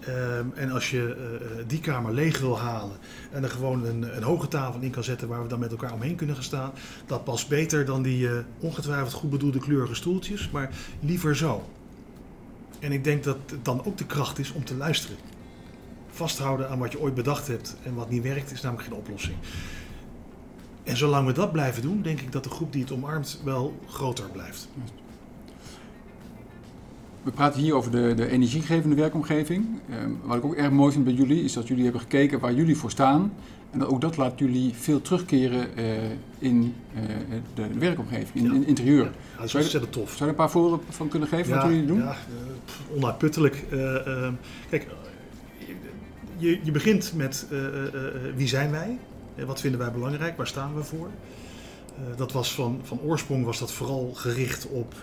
Ehm, 0.00 0.46
en 0.54 0.70
als 0.70 0.90
je 0.90 1.14
eh, 1.14 1.34
eh, 1.34 1.64
die 1.66 1.80
kamer 1.80 2.14
leeg 2.14 2.40
wil 2.40 2.58
halen 2.58 2.96
en 3.32 3.42
er 3.42 3.50
gewoon 3.50 3.84
een, 3.84 4.16
een, 4.16 4.22
hoge 4.22 4.48
tafel 4.48 4.80
in 4.80 4.90
kan 4.90 5.04
zetten 5.04 5.28
waar 5.28 5.42
we 5.42 5.48
dan 5.48 5.58
met 5.58 5.70
elkaar 5.70 5.92
omheen 5.92 6.14
kunnen 6.14 6.34
gaan 6.34 6.44
staan, 6.44 6.72
dat 7.06 7.24
past 7.24 7.48
beter 7.48 7.84
dan 7.84 8.02
die 8.02 8.28
uh, 8.28 8.32
ongetwijfeld 8.58 9.12
goed 9.12 9.30
bedoelde 9.30 9.58
kleurige 9.58 9.94
stoeltjes, 9.94 10.50
maar 10.50 10.70
liever 11.00 11.36
zo. 11.36 11.68
En 12.78 12.92
ik 12.92 13.04
denk 13.04 13.24
dat 13.24 13.36
het 13.46 13.64
dan 13.64 13.84
ook 13.84 13.98
de 13.98 14.06
kracht 14.06 14.38
is 14.38 14.52
om 14.52 14.64
te 14.64 14.74
luisteren. 14.74 15.16
Vasthouden 16.10 16.68
aan 16.68 16.78
wat 16.78 16.92
je 16.92 17.00
ooit 17.00 17.14
bedacht 17.14 17.46
hebt 17.46 17.76
en 17.82 17.94
wat 17.94 18.10
niet 18.10 18.22
werkt, 18.22 18.50
is 18.50 18.60
namelijk 18.60 18.88
geen 18.88 18.98
oplossing. 18.98 19.36
En 20.82 20.96
zolang 20.96 21.26
we 21.26 21.32
dat 21.32 21.52
blijven 21.52 21.82
doen, 21.82 22.02
denk 22.02 22.20
ik 22.20 22.32
dat 22.32 22.44
de 22.44 22.50
groep 22.50 22.72
die 22.72 22.82
het 22.82 22.92
omarmt 22.92 23.40
wel 23.44 23.80
groter 23.88 24.28
blijft. 24.32 24.68
We 27.22 27.30
praten 27.30 27.60
hier 27.60 27.74
over 27.74 27.90
de, 27.90 28.14
de 28.14 28.28
energiegevende 28.28 28.96
werkomgeving. 28.96 29.66
Um, 30.02 30.20
wat 30.24 30.36
ik 30.36 30.44
ook 30.44 30.54
erg 30.54 30.70
mooi 30.70 30.92
vind 30.92 31.04
bij 31.04 31.12
jullie, 31.12 31.44
is 31.44 31.52
dat 31.52 31.68
jullie 31.68 31.82
hebben 31.82 32.00
gekeken 32.00 32.40
waar 32.40 32.52
jullie 32.52 32.76
voor 32.76 32.90
staan. 32.90 33.32
En 33.70 33.86
ook 33.86 34.00
dat 34.00 34.16
laat 34.16 34.38
jullie 34.38 34.74
veel 34.74 35.00
terugkeren 35.00 35.68
uh, 35.78 35.84
in 36.38 36.74
uh, 36.94 37.02
de, 37.54 37.68
de, 37.72 37.78
werkomgeving, 37.78 38.34
in, 38.34 38.44
ja. 38.44 38.52
in 38.54 38.66
interieur. 38.66 39.04
Ja, 39.04 39.36
dat 39.36 39.44
is 39.44 39.54
ontzettend 39.54 39.92
tof. 39.92 40.08
Zou 40.08 40.18
je 40.18 40.24
er 40.24 40.28
een 40.28 40.34
paar 40.34 40.50
voorbeelden 40.50 40.80
van 40.88 41.08
kunnen 41.08 41.28
geven 41.28 41.54
wat 41.54 41.64
jullie 41.64 41.86
doen? 41.86 41.98
Ja, 41.98 42.16
uh, 42.90 42.96
onuitputtelijk. 42.96 43.64
Ehm, 43.70 44.32
kijk, 44.70 44.86
je, 46.36 46.60
je 46.62 46.70
begint 46.70 47.12
met 47.14 47.46
wie 48.36 48.48
zijn 48.48 48.70
wij? 48.70 48.98
Wat 49.46 49.60
vinden 49.60 49.80
wij 49.80 49.92
belangrijk? 49.92 50.36
Waar 50.36 50.46
staan 50.46 50.74
we 50.74 50.82
voor? 50.82 51.10
dat 52.16 52.32
was 52.32 52.54
van, 52.54 52.80
van 52.82 53.00
oorsprong 53.00 53.44
was 53.44 53.58
dat 53.58 53.72
vooral 53.72 54.10
gericht 54.14 54.66
op 54.66 54.94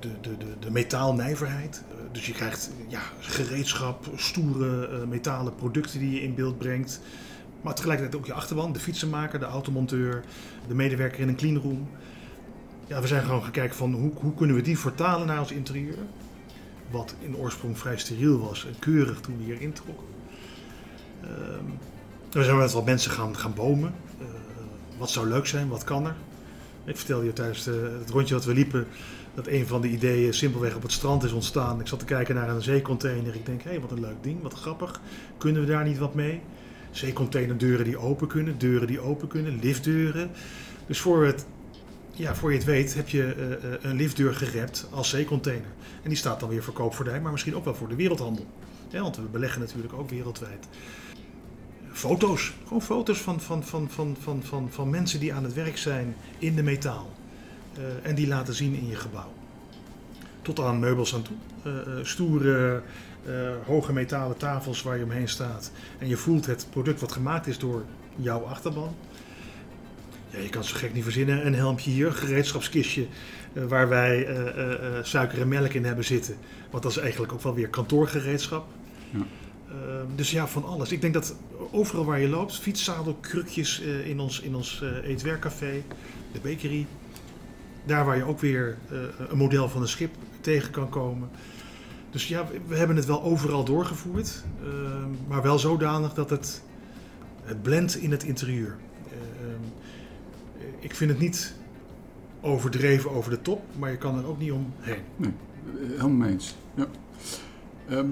de, 0.00 0.08
de, 0.20 0.36
de, 0.36 0.46
de 0.60 0.70
metaalnijverheid. 0.70 1.82
dus 2.12 2.26
je 2.26 2.32
krijgt 2.32 2.70
ja, 2.88 3.00
gereedschap, 3.20 4.06
stoere 4.16 5.06
metalen 5.06 5.54
producten 5.54 5.98
die 5.98 6.10
je 6.10 6.22
in 6.22 6.34
beeld 6.34 6.58
brengt. 6.58 7.00
Maar 7.60 7.74
tegelijkertijd 7.74 8.20
ook 8.20 8.26
je 8.26 8.32
achterban, 8.32 8.72
de 8.72 8.78
fietsenmaker, 8.78 9.38
de 9.38 9.44
automonteur, 9.44 10.24
de 10.68 10.74
medewerker 10.74 11.20
in 11.20 11.28
een 11.28 11.36
cleanroom. 11.36 11.88
Ja, 12.86 13.00
we 13.00 13.06
zijn 13.06 13.22
gewoon 13.24 13.42
gaan 13.42 13.50
kijken 13.50 13.76
van 13.76 13.92
hoe, 13.92 14.10
hoe 14.14 14.34
kunnen 14.34 14.56
we 14.56 14.62
die 14.62 14.78
vertalen 14.78 15.26
naar 15.26 15.38
ons 15.38 15.52
interieur. 15.52 15.98
Wat 16.90 17.14
in 17.18 17.36
oorsprong 17.36 17.78
vrij 17.78 17.98
steriel 17.98 18.38
was 18.40 18.66
en 18.66 18.78
keurig 18.78 19.20
toen 19.20 19.36
we 19.38 19.44
hier 19.44 19.60
introkken. 19.60 20.06
Ehm, 21.20 21.64
we 22.30 22.44
zijn 22.44 22.56
met 22.56 22.72
wat 22.72 22.84
mensen 22.84 23.10
gaan, 23.10 23.36
gaan 23.36 23.54
bomen. 23.54 23.94
Uh, 24.20 24.26
wat 24.98 25.10
zou 25.10 25.28
leuk 25.28 25.46
zijn, 25.46 25.68
wat 25.68 25.84
kan 25.84 26.06
er? 26.06 26.14
Ik 26.84 26.96
vertelde 26.96 27.24
je 27.24 27.32
tijdens 27.32 27.64
de, 27.64 27.96
het 27.98 28.10
rondje 28.10 28.34
wat 28.34 28.44
we 28.44 28.54
liepen 28.54 28.86
dat 29.34 29.46
een 29.46 29.66
van 29.66 29.80
de 29.80 29.88
ideeën 29.88 30.34
simpelweg 30.34 30.74
op 30.74 30.82
het 30.82 30.92
strand 30.92 31.22
is 31.22 31.32
ontstaan. 31.32 31.80
Ik 31.80 31.86
zat 31.86 31.98
te 31.98 32.04
kijken 32.04 32.34
naar 32.34 32.48
een 32.48 32.62
zeecontainer. 32.62 33.34
Ik 33.34 33.46
denk, 33.46 33.62
hé, 33.62 33.70
hey, 33.70 33.80
wat 33.80 33.90
een 33.90 34.00
leuk 34.00 34.22
ding, 34.22 34.42
wat 34.42 34.54
grappig. 34.54 35.00
Kunnen 35.38 35.60
we 35.60 35.68
daar 35.68 35.84
niet 35.84 35.98
wat 35.98 36.14
mee? 36.14 36.40
Zeecontainerdeuren 36.90 37.84
die 37.84 37.98
open 37.98 38.28
kunnen, 38.28 38.58
deuren 38.58 38.86
die 38.86 39.00
open 39.00 39.28
kunnen, 39.28 39.58
liftdeuren. 39.62 40.30
Dus 40.86 41.00
voor, 41.00 41.34
ja, 42.12 42.34
voor 42.34 42.50
je 42.50 42.56
het 42.56 42.66
weet 42.66 42.94
heb 42.94 43.08
je 43.08 43.34
uh, 43.36 43.90
een 43.90 43.96
liftdeur 43.96 44.34
gerept 44.34 44.86
als 44.90 45.08
zeecontainer. 45.08 45.68
En 46.02 46.08
die 46.08 46.18
staat 46.18 46.40
dan 46.40 46.48
weer 46.48 46.62
voor 46.62 46.74
koopvaardij, 46.74 47.20
maar 47.20 47.32
misschien 47.32 47.56
ook 47.56 47.64
wel 47.64 47.74
voor 47.74 47.88
de 47.88 47.94
wereldhandel. 47.94 48.46
Want 48.90 49.16
we 49.16 49.22
beleggen 49.22 49.60
natuurlijk 49.60 49.92
ook 49.92 50.10
wereldwijd. 50.10 50.68
Foto's, 51.92 52.52
gewoon 52.64 52.82
foto's 52.82 53.18
van, 53.18 53.40
van, 53.40 53.64
van, 53.64 53.88
van, 53.90 54.16
van, 54.20 54.42
van, 54.42 54.68
van 54.70 54.90
mensen 54.90 55.20
die 55.20 55.34
aan 55.34 55.44
het 55.44 55.54
werk 55.54 55.76
zijn 55.76 56.16
in 56.38 56.54
de 56.54 56.62
metaal. 56.62 57.10
Uh, 57.78 57.84
en 58.02 58.14
die 58.14 58.26
laten 58.26 58.54
zien 58.54 58.74
in 58.74 58.86
je 58.88 58.96
gebouw. 58.96 59.32
Tot 60.42 60.60
aan 60.60 60.78
meubels 60.78 61.14
aan 61.14 61.22
toe. 61.22 61.36
stoere 62.04 62.82
uh, 63.28 63.50
hoge 63.66 63.92
metalen 63.92 64.36
tafels 64.36 64.82
waar 64.82 64.96
je 64.96 65.04
omheen 65.04 65.28
staat. 65.28 65.70
En 65.98 66.08
je 66.08 66.16
voelt 66.16 66.46
het 66.46 66.66
product 66.70 67.00
wat 67.00 67.12
gemaakt 67.12 67.46
is 67.46 67.58
door 67.58 67.84
jouw 68.16 68.40
achterban. 68.40 68.94
Ja, 70.30 70.38
je 70.38 70.48
kan 70.48 70.64
zo 70.64 70.76
gek 70.76 70.94
niet 70.94 71.02
verzinnen. 71.02 71.46
Een 71.46 71.54
helmpje 71.54 71.90
hier, 71.90 72.06
een 72.06 72.12
gereedschapskistje 72.12 73.06
uh, 73.52 73.64
waar 73.64 73.88
wij 73.88 74.28
uh, 74.28 74.98
suiker 75.02 75.40
en 75.40 75.48
melk 75.48 75.72
in 75.72 75.84
hebben 75.84 76.04
zitten. 76.04 76.36
Want 76.70 76.82
dat 76.82 76.92
is 76.92 76.98
eigenlijk 76.98 77.32
ook 77.32 77.42
wel 77.42 77.54
weer 77.54 77.68
kantoorgereedschap. 77.68 78.66
Ja. 79.10 79.18
Ehm, 79.68 80.06
dus 80.14 80.30
ja, 80.30 80.48
van 80.48 80.64
alles. 80.64 80.92
Ik 80.92 81.00
denk 81.00 81.14
dat 81.14 81.36
overal 81.70 82.04
waar 82.04 82.20
je 82.20 82.28
loopt, 82.28 82.58
fietszadel, 82.58 83.14
krukjes 83.20 83.80
in 83.80 84.20
ons, 84.20 84.40
in 84.40 84.54
ons 84.54 84.82
eetwerkcafé, 85.04 85.82
de 86.32 86.40
bakery. 86.42 86.86
Daar 87.84 88.04
waar 88.04 88.16
je 88.16 88.24
ook 88.24 88.40
weer 88.40 88.76
een 89.28 89.36
model 89.36 89.68
van 89.68 89.82
een 89.82 89.88
schip 89.88 90.14
tegen 90.40 90.70
kan 90.70 90.88
komen. 90.88 91.28
Dus 92.10 92.28
ja, 92.28 92.46
we 92.66 92.76
hebben 92.76 92.96
het 92.96 93.04
wel 93.06 93.22
overal 93.22 93.64
doorgevoerd, 93.64 94.44
ehm, 94.62 95.08
maar 95.28 95.42
wel 95.42 95.58
zodanig 95.58 96.14
dat 96.14 96.30
het, 96.30 96.62
het 97.42 97.62
blendt 97.62 97.96
in 97.96 98.10
het 98.10 98.22
interieur. 98.22 98.76
Ehm, 99.08 99.62
ik 100.78 100.94
vind 100.94 101.10
het 101.10 101.20
niet 101.20 101.54
overdreven 102.40 103.10
over 103.10 103.30
de 103.30 103.42
top, 103.42 103.62
maar 103.78 103.90
je 103.90 103.96
kan 103.96 104.18
er 104.18 104.26
ook 104.26 104.38
niet 104.38 104.52
omheen. 104.52 105.02
Nee, 105.16 105.32
helemaal 105.78 106.08
mee 106.08 106.30
eens. 106.30 106.56
Ja. 106.74 106.86
Ehm, 107.88 108.08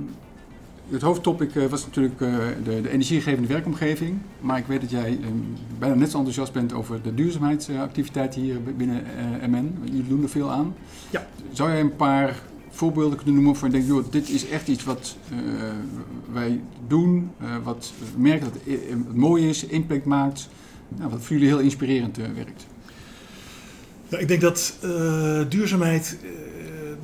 het 0.90 1.02
hoofdtopic 1.02 1.54
eh, 1.54 1.66
was 1.66 1.84
natuurlijk 1.84 2.20
uh, 2.20 2.36
de, 2.64 2.80
de, 2.80 2.90
energiegevende 2.90 3.48
werkomgeving. 3.48 4.18
Maar 4.40 4.58
ik 4.58 4.66
weet 4.66 4.80
dat 4.80 4.90
jij 4.90 5.18
bijna 5.78 5.94
net 5.94 6.10
zo 6.10 6.16
enthousiast 6.16 6.52
bent 6.52 6.72
over 6.72 7.02
de 7.02 7.14
duurzaamheidsactiviteiten 7.14 8.40
hier 8.40 8.62
binnen 8.76 9.04
uh, 9.40 9.48
MN. 9.48 9.78
Jullie 9.84 10.08
doen 10.08 10.22
er 10.22 10.28
veel 10.28 10.50
aan. 10.50 10.74
Ja. 11.10 11.26
Zou 11.52 11.70
jij 11.70 11.80
een 11.80 11.96
paar 11.96 12.42
voorbeelden 12.70 13.16
kunnen 13.16 13.34
noemen 13.34 13.56
van 13.56 13.68
je 13.68 13.74
denkt, 13.74 13.88
joh, 13.88 14.04
dit 14.10 14.28
is 14.28 14.48
echt 14.48 14.68
iets 14.68 14.84
wat 14.84 15.16
uh, 15.32 15.38
wij 16.32 16.60
doen, 16.86 17.30
uh, 17.42 17.48
wat 17.62 17.92
merken 18.16 18.50
dat 18.52 18.60
het, 18.64 19.14
mooi 19.14 19.48
is, 19.48 19.66
impact 19.66 20.04
maakt, 20.04 20.48
nou, 20.88 21.10
wat 21.10 21.20
voor 21.20 21.36
jullie 21.36 21.48
heel 21.48 21.58
inspirerend 21.58 22.18
uh, 22.18 22.24
werkt? 22.34 22.66
Ik 24.08 24.28
denk 24.28 24.40
dat 24.40 24.78
duurzaamheid, 25.48 26.18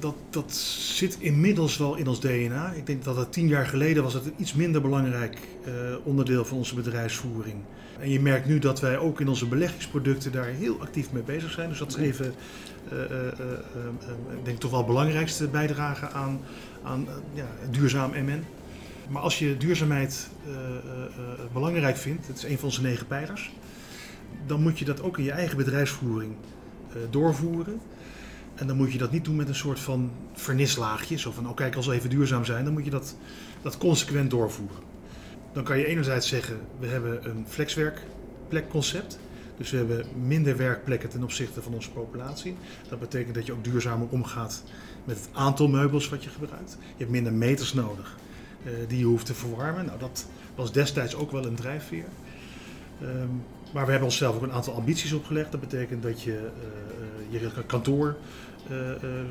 dat, 0.04 0.14
dat 0.30 0.52
zit 0.52 1.16
inmiddels 1.18 1.76
wel 1.76 1.94
in 1.94 2.06
ons 2.06 2.20
DNA. 2.20 2.72
Ik 2.72 2.86
denk 2.86 3.04
dat 3.04 3.16
het 3.16 3.32
tien 3.32 3.48
jaar 3.48 3.66
geleden 3.66 4.02
was 4.02 4.14
het 4.14 4.24
een 4.24 4.34
iets 4.36 4.54
minder 4.54 4.80
belangrijk 4.80 5.38
onderdeel 6.04 6.44
van 6.44 6.56
onze 6.56 6.74
bedrijfsvoering. 6.74 7.56
En 8.00 8.10
je 8.10 8.20
merkt 8.20 8.46
nu 8.46 8.58
dat 8.58 8.80
wij 8.80 8.98
ook 8.98 9.20
in 9.20 9.28
onze 9.28 9.46
beleggingsproducten 9.46 10.32
daar 10.32 10.46
heel 10.46 10.80
actief 10.80 11.12
mee 11.12 11.22
bezig 11.22 11.50
zijn. 11.50 11.68
Dus 11.68 11.78
dat 11.78 11.88
is 11.88 11.96
even 11.96 12.34
uh, 12.92 13.00
ik 14.38 14.44
denk 14.44 14.58
toch 14.58 14.70
wel 14.70 14.84
belangrijkste 14.84 15.48
bijdrage 15.48 16.08
aan, 16.08 16.40
aan 16.82 17.06
ja, 17.34 17.46
duurzaam 17.70 18.10
MN. 18.10 18.44
Maar 19.08 19.22
als 19.22 19.38
je 19.38 19.56
duurzaamheid 19.56 20.28
belangrijk 21.52 21.96
vindt, 21.96 22.26
het 22.26 22.36
is 22.36 22.44
een 22.44 22.58
van 22.58 22.64
onze 22.64 22.82
negen 22.82 23.06
pijlers, 23.06 23.52
dan 24.46 24.62
moet 24.62 24.78
je 24.78 24.84
dat 24.84 25.02
ook 25.02 25.18
in 25.18 25.24
je 25.24 25.32
eigen 25.32 25.56
bedrijfsvoering 25.56 26.34
doorvoeren. 27.10 27.80
En 28.54 28.66
dan 28.66 28.76
moet 28.76 28.92
je 28.92 28.98
dat 28.98 29.10
niet 29.10 29.24
doen 29.24 29.36
met 29.36 29.48
een 29.48 29.54
soort 29.54 29.80
van 29.80 30.10
vernislaagje. 30.32 31.18
Zo 31.18 31.30
van, 31.30 31.48
oh 31.48 31.56
kijk, 31.56 31.76
als 31.76 31.86
we 31.86 31.94
even 31.94 32.10
duurzaam 32.10 32.44
zijn, 32.44 32.64
dan 32.64 32.72
moet 32.72 32.84
je 32.84 32.90
dat, 32.90 33.16
dat 33.62 33.78
consequent 33.78 34.30
doorvoeren. 34.30 34.82
Dan 35.52 35.64
kan 35.64 35.78
je 35.78 35.86
enerzijds 35.86 36.28
zeggen, 36.28 36.60
we 36.78 36.86
hebben 36.86 37.28
een 37.28 37.44
flexwerkplekconcept. 37.48 39.18
Dus 39.56 39.70
we 39.70 39.76
hebben 39.76 40.06
minder 40.26 40.56
werkplekken 40.56 41.08
ten 41.08 41.22
opzichte 41.22 41.62
van 41.62 41.74
onze 41.74 41.90
populatie. 41.90 42.56
Dat 42.88 43.00
betekent 43.00 43.34
dat 43.34 43.46
je 43.46 43.52
ook 43.52 43.64
duurzamer 43.64 44.08
omgaat 44.10 44.62
met 45.04 45.16
het 45.16 45.28
aantal 45.32 45.68
meubels 45.68 46.08
wat 46.08 46.24
je 46.24 46.30
gebruikt. 46.30 46.76
Je 46.80 46.98
hebt 46.98 47.10
minder 47.10 47.32
meters 47.32 47.72
nodig 47.72 48.16
uh, 48.64 48.72
die 48.88 48.98
je 48.98 49.04
hoeft 49.04 49.26
te 49.26 49.34
verwarmen. 49.34 49.86
Nou, 49.86 49.98
dat 49.98 50.26
was 50.54 50.72
destijds 50.72 51.14
ook 51.14 51.30
wel 51.30 51.46
een 51.46 51.54
drijfveer. 51.54 52.04
Um, 53.02 53.42
maar 53.72 53.84
we 53.84 53.90
hebben 53.90 54.08
onszelf 54.08 54.36
ook 54.36 54.42
een 54.42 54.52
aantal 54.52 54.74
ambities 54.74 55.12
opgelegd. 55.12 55.50
Dat 55.52 55.60
betekent 55.60 56.02
dat 56.02 56.22
je 56.22 56.30
uh, 56.30 57.03
je 57.28 57.50
kantoor 57.66 58.16
uh, 58.70 58.76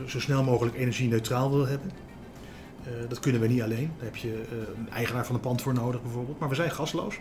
zo 0.07 0.19
snel 0.19 0.43
mogelijk 0.43 0.75
energie-neutraal 0.75 1.51
wil 1.51 1.67
hebben. 1.67 1.91
dat 3.07 3.19
kunnen 3.19 3.41
we 3.41 3.47
niet 3.47 3.61
alleen. 3.61 3.91
Daar 3.97 4.05
heb 4.05 4.15
je 4.15 4.43
een 4.77 4.89
eigenaar 4.89 5.25
van 5.25 5.35
een 5.35 5.41
pand 5.41 5.61
voor 5.61 5.73
nodig 5.73 6.01
bijvoorbeeld. 6.01 6.39
Maar 6.39 6.49
we 6.49 6.55
zijn 6.55 6.71
gasloos. 6.71 7.19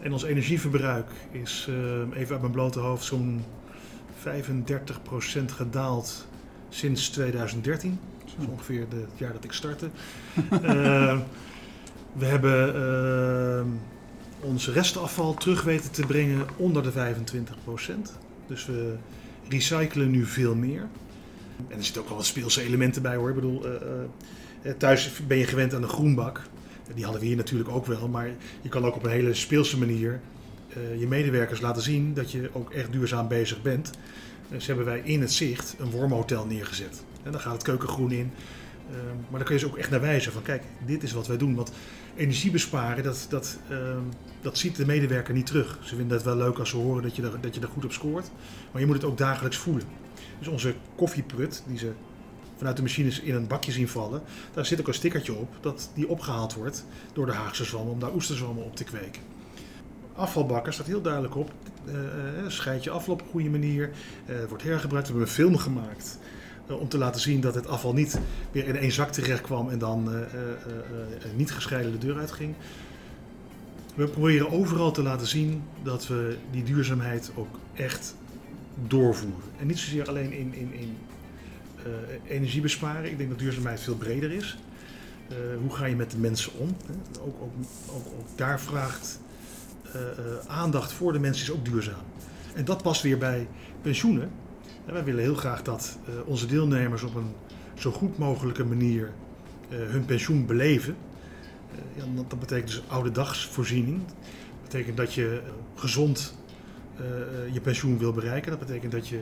En 0.00 0.12
ons 0.12 0.22
energieverbruik 0.22 1.10
is, 1.30 1.68
even 2.12 2.32
uit 2.32 2.40
mijn 2.40 2.52
blote 2.52 2.78
hoofd, 2.78 3.04
zo'n 3.04 3.44
35% 4.24 5.44
gedaald 5.46 6.26
sinds 6.68 7.08
2013. 7.08 7.98
Dat 8.18 8.34
is 8.38 8.46
ongeveer 8.46 8.88
de, 8.88 8.96
het 8.96 9.18
jaar 9.18 9.32
dat 9.32 9.44
ik 9.44 9.52
startte. 9.52 9.88
uh, 10.52 10.60
we 12.20 12.24
hebben 12.24 12.76
uh, 12.76 14.50
ons 14.50 14.68
restafval 14.68 15.34
terug 15.34 15.62
weten 15.62 15.90
te 15.90 16.06
brengen 16.06 16.46
onder 16.56 16.82
de 16.82 16.92
25%. 16.92 16.96
Dus 18.46 18.66
we 18.66 18.94
recyclen 19.48 20.10
nu 20.10 20.26
veel 20.26 20.54
meer. 20.54 20.88
En 21.68 21.76
er 21.76 21.84
zitten 21.84 22.02
ook 22.02 22.08
wel 22.08 22.16
wat 22.16 22.26
speelse 22.26 22.62
elementen 22.62 23.02
bij 23.02 23.16
hoor. 23.16 23.28
Ik 23.28 23.34
bedoel, 23.34 23.64
thuis 24.78 25.10
ben 25.26 25.38
je 25.38 25.46
gewend 25.46 25.74
aan 25.74 25.82
een 25.82 25.88
groenbak. 25.88 26.42
Die 26.94 27.04
hadden 27.04 27.20
we 27.20 27.26
hier 27.26 27.36
natuurlijk 27.36 27.70
ook 27.70 27.86
wel, 27.86 28.08
maar 28.08 28.28
je 28.60 28.68
kan 28.68 28.84
ook 28.84 28.96
op 28.96 29.04
een 29.04 29.10
hele 29.10 29.34
speelse 29.34 29.78
manier 29.78 30.20
je 30.98 31.06
medewerkers 31.06 31.60
laten 31.60 31.82
zien 31.82 32.14
dat 32.14 32.30
je 32.30 32.50
ook 32.52 32.70
echt 32.70 32.92
duurzaam 32.92 33.28
bezig 33.28 33.62
bent. 33.62 33.90
Dus 34.48 34.66
hebben 34.66 34.84
wij 34.84 35.00
in 35.04 35.20
het 35.20 35.32
zicht 35.32 35.74
een 35.78 35.90
wormhotel 35.90 36.46
neergezet. 36.46 37.04
En 37.22 37.32
dan 37.32 37.40
gaat 37.40 37.52
het 37.52 37.62
keukengroen 37.62 38.12
in. 38.12 38.30
Uh, 38.90 38.96
maar 39.28 39.38
dan 39.38 39.44
kun 39.44 39.54
je 39.54 39.60
ze 39.60 39.66
ook 39.66 39.76
echt 39.76 39.90
naar 39.90 40.00
wijzen 40.00 40.32
van 40.32 40.42
kijk, 40.42 40.62
dit 40.86 41.02
is 41.02 41.12
wat 41.12 41.26
wij 41.26 41.36
doen. 41.36 41.54
Want 41.54 41.72
energie 42.16 42.50
besparen, 42.50 43.04
dat, 43.04 43.26
dat, 43.28 43.58
uh, 43.70 43.78
dat 44.40 44.58
ziet 44.58 44.76
de 44.76 44.86
medewerker 44.86 45.34
niet 45.34 45.46
terug. 45.46 45.78
Ze 45.82 45.96
vinden 45.96 46.16
het 46.16 46.26
wel 46.26 46.36
leuk 46.36 46.58
als 46.58 46.68
ze 46.68 46.76
horen 46.76 47.02
dat 47.02 47.16
je, 47.16 47.22
er, 47.22 47.40
dat 47.40 47.54
je 47.54 47.60
er 47.60 47.68
goed 47.68 47.84
op 47.84 47.92
scoort. 47.92 48.30
Maar 48.70 48.80
je 48.80 48.86
moet 48.86 48.96
het 48.96 49.04
ook 49.04 49.18
dagelijks 49.18 49.56
voelen. 49.56 49.84
Dus 50.38 50.48
onze 50.48 50.74
koffieprut, 50.94 51.62
die 51.66 51.78
ze 51.78 51.92
vanuit 52.56 52.76
de 52.76 52.82
machines 52.82 53.20
in 53.20 53.34
een 53.34 53.46
bakje 53.46 53.72
zien 53.72 53.88
vallen. 53.88 54.22
Daar 54.52 54.66
zit 54.66 54.80
ook 54.80 54.88
een 54.88 54.94
stickertje 54.94 55.34
op 55.34 55.56
dat 55.60 55.90
die 55.94 56.08
opgehaald 56.08 56.54
wordt 56.54 56.86
door 57.12 57.26
de 57.26 57.32
Haagse 57.32 57.64
zwammen 57.64 57.92
om 57.92 58.00
daar 58.00 58.14
oesterzwammen 58.14 58.64
op 58.64 58.76
te 58.76 58.84
kweken. 58.84 59.22
Afvalbakken 60.14 60.72
staat 60.72 60.86
heel 60.86 61.02
duidelijk 61.02 61.36
op. 61.36 61.52
Uh, 61.86 61.94
scheid 62.48 62.84
je 62.84 62.90
afval 62.90 63.14
op 63.14 63.20
een 63.20 63.26
goede 63.26 63.50
manier. 63.50 63.90
Wordt 64.48 64.62
hergebruikt. 64.62 65.06
We 65.08 65.12
hebben 65.12 65.28
een 65.30 65.34
film 65.34 65.56
gemaakt 65.56 66.18
om 66.68 66.88
te 66.88 66.98
laten 66.98 67.20
zien 67.20 67.40
dat 67.40 67.54
het 67.54 67.66
afval 67.66 67.92
niet 67.92 68.18
weer 68.52 68.66
in 68.66 68.76
één 68.76 68.92
zak 68.92 69.12
terecht 69.12 69.40
kwam 69.40 69.70
en 69.70 69.78
dan 69.78 70.10
niet 71.36 71.50
gescheiden 71.52 71.92
de 71.92 71.98
deur 71.98 72.18
uitging. 72.18 72.54
We 73.94 74.06
proberen 74.06 74.50
overal 74.50 74.92
te 74.92 75.02
laten 75.02 75.26
zien 75.26 75.62
dat 75.82 76.06
we 76.06 76.36
die 76.50 76.62
duurzaamheid 76.62 77.30
ook 77.34 77.58
echt 77.74 78.14
doorvoeren. 78.86 79.50
En 79.58 79.66
niet 79.66 79.78
zozeer 79.78 80.08
alleen 80.08 80.32
in, 80.32 80.54
in, 80.54 80.72
in 80.74 80.96
energie 82.28 82.60
besparen. 82.60 83.10
Ik 83.10 83.18
denk 83.18 83.30
dat 83.30 83.38
duurzaamheid 83.38 83.80
veel 83.80 83.96
breder 83.96 84.32
is. 84.32 84.56
Hoe 85.60 85.74
ga 85.74 85.84
je 85.84 85.96
met 85.96 86.10
de 86.10 86.18
mensen 86.18 86.52
om? 86.58 86.76
Ook, 87.20 87.36
ook, 87.42 87.52
ook, 87.88 88.06
ook 88.06 88.28
daar 88.36 88.60
vraagt 88.60 89.20
aandacht 90.46 90.92
voor 90.92 91.12
de 91.12 91.18
mensen 91.18 91.42
is 91.42 91.50
ook 91.50 91.64
duurzaam. 91.64 92.04
En 92.54 92.64
dat 92.64 92.82
past 92.82 93.02
weer 93.02 93.18
bij 93.18 93.48
pensioenen. 93.82 94.30
En 94.86 94.92
wij 94.92 95.04
willen 95.04 95.22
heel 95.22 95.34
graag 95.34 95.62
dat 95.62 95.98
uh, 96.08 96.14
onze 96.24 96.46
deelnemers 96.46 97.02
op 97.02 97.14
een 97.14 97.32
zo 97.74 97.90
goed 97.90 98.18
mogelijke 98.18 98.64
manier 98.64 99.12
uh, 99.68 99.78
hun 99.78 100.04
pensioen 100.04 100.46
beleven. 100.46 100.96
Uh, 101.72 101.78
ja, 101.96 102.04
dat, 102.16 102.30
dat, 102.30 102.40
betekent 102.40 102.68
dus 102.68 102.82
oude 102.86 103.10
dagsvoorziening. 103.10 104.00
Dat 104.06 104.62
betekent 104.62 104.96
dat 104.96 105.14
je 105.14 105.40
gezond 105.74 106.34
je 107.52 107.60
pensioen 107.60 107.98
wil 107.98 108.12
bereiken. 108.12 108.50
Dat 108.50 108.58
betekent 108.58 108.92
dat 108.92 109.08
je 109.08 109.20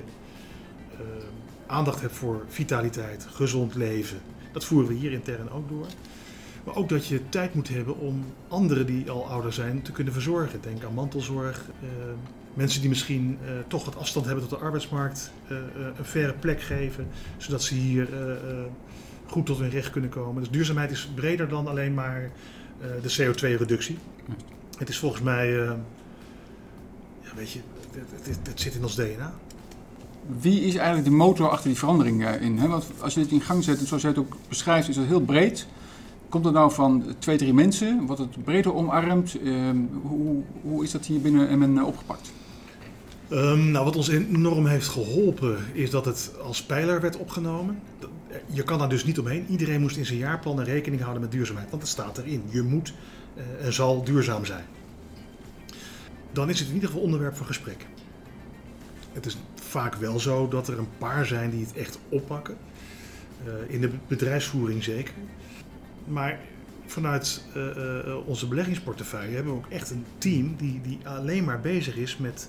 aandacht 1.67 2.01
hebt 2.01 2.13
voor 2.13 2.45
vitaliteit, 2.49 3.27
gezond 3.31 3.75
leven. 3.75 4.19
Dat 4.53 4.65
voeren 4.65 4.89
we 4.89 4.95
hier 4.95 5.13
intern 5.13 5.51
ook 5.51 5.69
door. 5.69 5.87
Maar 6.65 6.75
ook 6.75 6.89
dat 6.89 7.07
je 7.07 7.29
tijd 7.29 7.55
moet 7.55 7.69
hebben 7.69 7.99
om 7.99 8.25
anderen 8.49 8.87
die 8.87 9.11
al 9.11 9.29
ouder 9.29 9.53
zijn 9.53 9.83
te 9.83 9.93
kunnen 9.93 10.13
verzorgen. 10.13 10.61
Denk 10.61 10.85
aan 10.85 10.95
mantelzorg. 10.95 11.65
Mensen 12.55 12.81
die 12.81 12.89
misschien 12.89 13.39
uh, 13.45 13.51
toch 13.67 13.85
wat 13.85 13.97
afstand 13.97 14.27
hebben 14.27 14.49
tot 14.49 14.59
de 14.59 14.65
arbeidsmarkt. 14.65 15.31
Uh, 15.49 15.59
een 15.99 16.05
verre 16.05 16.33
plek 16.33 16.63
geven, 16.63 17.09
zodat 17.37 17.63
ze 17.63 17.75
hier 17.75 18.09
goed 19.27 19.47
tot 19.47 19.59
hun 19.59 19.71
recht 19.71 19.91
kunnen 19.91 20.11
komen. 20.11 20.43
Dus 20.43 20.51
duurzaamheid 20.51 20.91
is 20.91 21.09
breder 21.15 21.49
dan 21.49 21.67
alleen 21.67 21.95
maar 21.95 22.31
de 23.03 23.15
CO2-reductie. 23.19 23.99
Het 24.79 24.89
is 24.89 24.99
volgens 24.99 25.23
mij, 25.23 25.51
ja, 25.51 25.77
weet 27.37 27.51
je, 27.51 27.61
het, 28.43 28.61
zit 28.61 28.75
in 28.75 28.83
ons 28.83 28.95
DNA 28.95 29.33
wie 30.41 30.61
is 30.61 30.75
eigenlijk 30.75 31.05
de 31.09 31.15
motor 31.15 31.51
achter 31.51 31.69
die 31.69 31.79
verandering 31.79 32.29
in? 32.41 32.69
Want 32.69 32.87
als 33.01 33.15
je 33.15 33.21
dit 33.21 33.31
in 33.31 33.41
gang 33.41 33.65
zet, 33.65 33.79
zoals 33.79 34.03
jij 34.03 34.11
het 34.11 34.21
ook 34.21 34.37
beschrijft, 34.49 34.89
is 34.89 34.97
dat 34.97 35.05
heel 35.05 35.21
breed. 35.21 35.67
Komt 36.29 36.45
het 36.45 36.55
nou 36.55 36.73
van 36.73 37.05
twee, 37.19 37.37
drie 37.37 37.55
mensen? 37.55 38.07
Wordt 38.07 38.21
het 38.21 38.45
breder 38.45 38.75
omarmd? 38.75 39.37
Uh, 39.43 39.71
hoe, 40.03 40.43
hoe 40.63 40.85
is 40.85 40.91
dat 40.91 41.07
hier 41.07 41.21
binnen 41.21 41.59
MN 41.59 41.79
eh, 41.79 41.87
opgepakt? 41.87 42.33
Um, 43.33 43.71
nou, 43.71 43.85
wat 43.85 43.97
ons 43.97 44.09
enorm 44.09 44.67
heeft 44.67 44.89
geholpen 44.89 45.57
is 45.73 45.91
dat 45.91 46.05
het 46.05 46.33
als 46.43 46.63
pijler 46.63 47.01
werd 47.01 47.17
opgenomen. 47.17 47.79
Je 48.47 48.63
kan 48.63 48.79
daar 48.79 48.89
dus 48.89 49.05
niet 49.05 49.19
omheen. 49.19 49.47
Iedereen 49.49 49.81
moest 49.81 49.97
in 49.97 50.07
zijn 50.07 50.19
jaarplannen 50.19 50.65
rekening 50.65 51.01
houden 51.01 51.23
met 51.23 51.33
duurzaamheid, 51.33 51.71
want 51.71 51.83
het 51.83 51.91
staat 51.91 52.19
erin. 52.19 52.43
Je 52.51 52.63
moet 52.63 52.95
uh, 53.37 53.67
en 53.67 53.73
zal 53.73 54.05
duurzaam 54.05 54.45
zijn. 54.45 54.65
Dan 56.33 56.49
is 56.49 56.59
het 56.59 56.69
in 56.69 56.75
ieder 56.75 56.89
geval 56.89 57.05
onderwerp 57.05 57.37
van 57.37 57.47
gesprek. 57.47 57.87
Het 59.13 59.27
is 59.27 59.37
vaak 59.55 59.95
wel 59.95 60.21
zo 60.21 60.49
dat 60.49 60.69
er 60.69 60.79
een 60.79 60.99
paar 60.99 61.27
zijn 61.27 61.51
die 61.51 61.65
het 61.65 61.77
echt 61.77 61.99
oppakken. 62.09 62.57
Uh, 63.47 63.75
in 63.75 63.81
de 63.81 63.91
bedrijfsvoering 64.07 64.85
zeker. 64.85 65.15
Maar 66.05 66.39
vanuit 66.87 67.45
uh, 67.57 68.17
onze 68.27 68.49
beleggingsportefeuille 68.49 69.35
hebben 69.35 69.53
we 69.53 69.59
ook 69.59 69.71
echt 69.71 69.91
een 69.91 70.05
team 70.19 70.55
die, 70.57 70.81
die 70.83 70.99
alleen 71.05 71.45
maar 71.45 71.61
bezig 71.61 71.97
is 71.97 72.17
met 72.17 72.49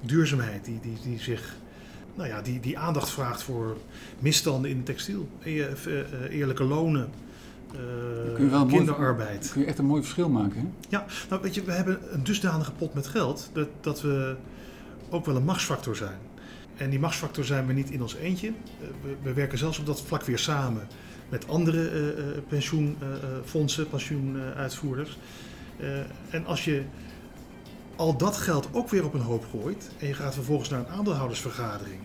duurzaamheid. 0.00 0.64
Die, 0.64 0.80
die, 0.80 0.96
die 1.02 1.18
zich 1.18 1.56
nou 2.14 2.28
ja, 2.28 2.42
die, 2.42 2.60
die 2.60 2.78
aandacht 2.78 3.10
vraagt 3.10 3.42
voor 3.42 3.76
misstanden 4.18 4.70
in 4.70 4.76
de 4.76 4.82
textiel. 4.82 5.28
eerlijke 6.30 6.64
lonen, 6.64 7.08
uh, 8.40 8.66
kinderarbeid. 8.66 9.38
Mooi, 9.40 9.50
kun 9.52 9.60
je 9.60 9.66
echt 9.66 9.78
een 9.78 9.84
mooi 9.84 10.02
verschil 10.02 10.28
maken. 10.28 10.60
Hè? 10.60 10.66
Ja, 10.88 11.06
nou 11.28 11.42
weet 11.42 11.54
je, 11.54 11.62
we 11.62 11.72
hebben 11.72 11.98
een 12.10 12.24
dusdanige 12.24 12.72
pot 12.72 12.94
met 12.94 13.06
geld 13.06 13.50
dat, 13.52 13.68
dat 13.80 14.00
we 14.00 14.36
ook 15.10 15.26
wel 15.26 15.36
een 15.36 15.44
machtsfactor 15.44 15.96
zijn. 15.96 16.18
En 16.76 16.90
die 16.90 16.98
machtsfactor 16.98 17.44
zijn 17.44 17.66
we 17.66 17.72
niet 17.72 17.90
in 17.90 18.02
ons 18.02 18.14
eentje. 18.14 18.52
We, 19.02 19.14
we 19.22 19.32
werken 19.32 19.58
zelfs 19.58 19.78
op 19.78 19.86
dat 19.86 20.02
vlak 20.02 20.22
weer 20.22 20.38
samen 20.38 20.86
met 21.28 21.48
andere 21.48 21.90
uh, 21.92 22.24
pensioenfondsen, 22.48 23.88
pensioenuitvoerders. 23.88 25.18
en 26.30 26.46
als 26.46 26.64
je 26.64 26.82
al 27.98 28.16
dat 28.16 28.36
geld 28.36 28.68
ook 28.72 28.88
weer 28.88 29.04
op 29.04 29.14
een 29.14 29.20
hoop 29.20 29.44
gooit 29.50 29.90
en 29.98 30.06
je 30.06 30.14
gaat 30.14 30.34
vervolgens 30.34 30.68
naar 30.68 30.80
een 30.80 30.88
aandeelhoudersvergadering 30.88 32.00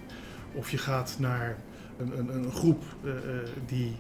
of 0.54 0.72
je 0.72 0.78
gaat 0.78 1.16
naar 1.20 1.58
een, 1.98 2.18
een, 2.18 2.36
een 2.36 2.52
groep 2.52 2.84
die 3.66 3.96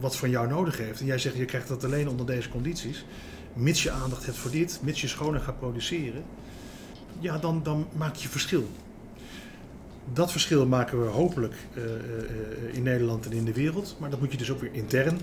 wat 0.00 0.16
van 0.16 0.30
jou 0.30 0.48
nodig 0.48 0.78
heeft 0.78 1.00
en 1.00 1.06
jij 1.06 1.18
zegt 1.18 1.36
je 1.36 1.44
krijgt 1.44 1.68
dat 1.68 1.84
alleen 1.84 2.08
onder 2.08 2.26
deze 2.26 2.48
condities, 2.48 3.04
mits 3.52 3.82
je 3.82 3.90
aandacht 3.90 4.26
hebt 4.26 4.36
voor 4.36 4.50
dit, 4.50 4.80
mits 4.82 5.00
je 5.00 5.08
schoner 5.08 5.40
gaat 5.40 5.58
produceren, 5.58 6.22
ja, 7.18 7.38
dan, 7.38 7.62
dan 7.62 7.86
maak 7.96 8.14
je 8.14 8.28
verschil 8.28 8.68
dat 10.12 10.30
verschil 10.30 10.66
maken 10.66 11.02
we 11.04 11.08
hopelijk 11.08 11.54
in 12.72 12.82
Nederland 12.82 13.26
en 13.26 13.32
in 13.32 13.44
de 13.44 13.52
wereld. 13.52 13.96
Maar 13.98 14.10
dat 14.10 14.20
moet 14.20 14.32
je 14.32 14.38
dus 14.38 14.50
ook 14.50 14.60
weer 14.60 14.74
intern 14.74 15.18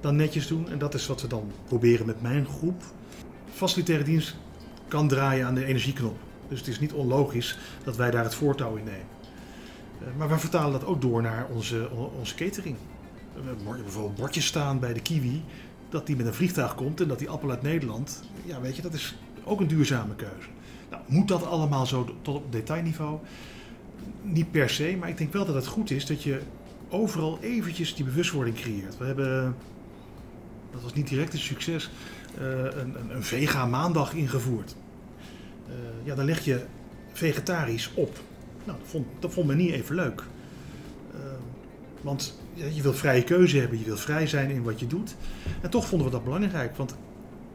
dan 0.00 0.16
netjes 0.16 0.46
doen. 0.46 0.70
En 0.70 0.78
dat 0.78 0.94
is 0.94 1.06
wat 1.06 1.22
we 1.22 1.26
dan 1.26 1.50
proberen 1.64 2.06
met 2.06 2.22
mijn 2.22 2.46
groep. 2.46 2.82
Facilitaire 3.54 4.04
dienst 4.04 4.36
kan 4.92 5.08
draaien 5.08 5.46
aan 5.46 5.54
de 5.54 5.64
energieknop. 5.64 6.16
Dus 6.48 6.58
het 6.58 6.68
is 6.68 6.80
niet 6.80 6.92
onlogisch 6.92 7.58
dat 7.84 7.96
wij 7.96 8.10
daar 8.10 8.24
het 8.24 8.34
voortouw 8.34 8.76
in 8.76 8.84
nemen. 8.84 9.06
Uh, 10.00 10.08
maar 10.18 10.28
we 10.28 10.38
vertalen 10.38 10.80
dat 10.80 10.84
ook 10.84 11.00
door 11.00 11.22
naar 11.22 11.46
onze, 11.54 11.90
onze 12.18 12.34
catering. 12.34 12.76
We 13.34 13.40
hebben 13.44 13.82
bijvoorbeeld 13.82 14.16
bordjes 14.16 14.46
staan 14.46 14.78
bij 14.78 14.92
de 14.92 15.00
Kiwi. 15.00 15.42
Dat 15.88 16.06
die 16.06 16.16
met 16.16 16.26
een 16.26 16.34
vliegtuig 16.34 16.74
komt 16.74 17.00
en 17.00 17.08
dat 17.08 17.18
die 17.18 17.30
appel 17.30 17.50
uit 17.50 17.62
Nederland. 17.62 18.22
Ja, 18.44 18.60
weet 18.60 18.76
je, 18.76 18.82
dat 18.82 18.92
is 18.92 19.16
ook 19.44 19.60
een 19.60 19.66
duurzame 19.66 20.14
keuze. 20.14 20.48
Nou, 20.90 21.02
moet 21.06 21.28
dat 21.28 21.46
allemaal 21.46 21.86
zo 21.86 22.16
tot 22.22 22.36
op 22.36 22.52
detailniveau? 22.52 23.18
niet 24.22 24.50
per 24.50 24.70
se, 24.70 24.96
maar 24.98 25.08
ik 25.08 25.18
denk 25.18 25.32
wel 25.32 25.44
dat 25.44 25.54
het 25.54 25.66
goed 25.66 25.90
is 25.90 26.06
dat 26.06 26.22
je 26.22 26.40
overal 26.88 27.38
eventjes 27.40 27.94
die 27.94 28.04
bewustwording 28.04 28.56
creëert. 28.56 28.98
We 28.98 29.04
hebben, 29.04 29.56
dat 30.72 30.82
was 30.82 30.94
niet 30.94 31.08
direct 31.08 31.32
een 31.32 31.38
succes, 31.38 31.90
uh, 32.38 32.48
een, 32.48 32.94
een, 32.98 33.14
een, 33.14 33.22
vega 33.22 33.66
maandag 33.66 34.14
ingevoerd. 34.14 34.74
Uh, 35.72 36.06
ja, 36.06 36.14
dan 36.14 36.24
leg 36.24 36.44
je 36.44 36.64
vegetarisch 37.12 37.90
op. 37.94 38.18
Nou, 38.64 38.78
dat 38.78 38.88
vond, 38.88 39.06
dat 39.18 39.32
vond 39.32 39.46
men 39.46 39.56
niet 39.56 39.72
even 39.72 39.94
leuk. 39.94 40.22
Uh, 41.14 41.20
want 42.00 42.38
je 42.54 42.82
wil 42.82 42.94
vrije 42.94 43.24
keuze 43.24 43.58
hebben, 43.58 43.78
je 43.78 43.84
wil 43.84 43.96
vrij 43.96 44.26
zijn 44.26 44.50
in 44.50 44.62
wat 44.62 44.80
je 44.80 44.86
doet. 44.86 45.16
En 45.60 45.70
toch 45.70 45.86
vonden 45.86 46.06
we 46.06 46.12
dat 46.12 46.24
belangrijk, 46.24 46.76
want 46.76 46.96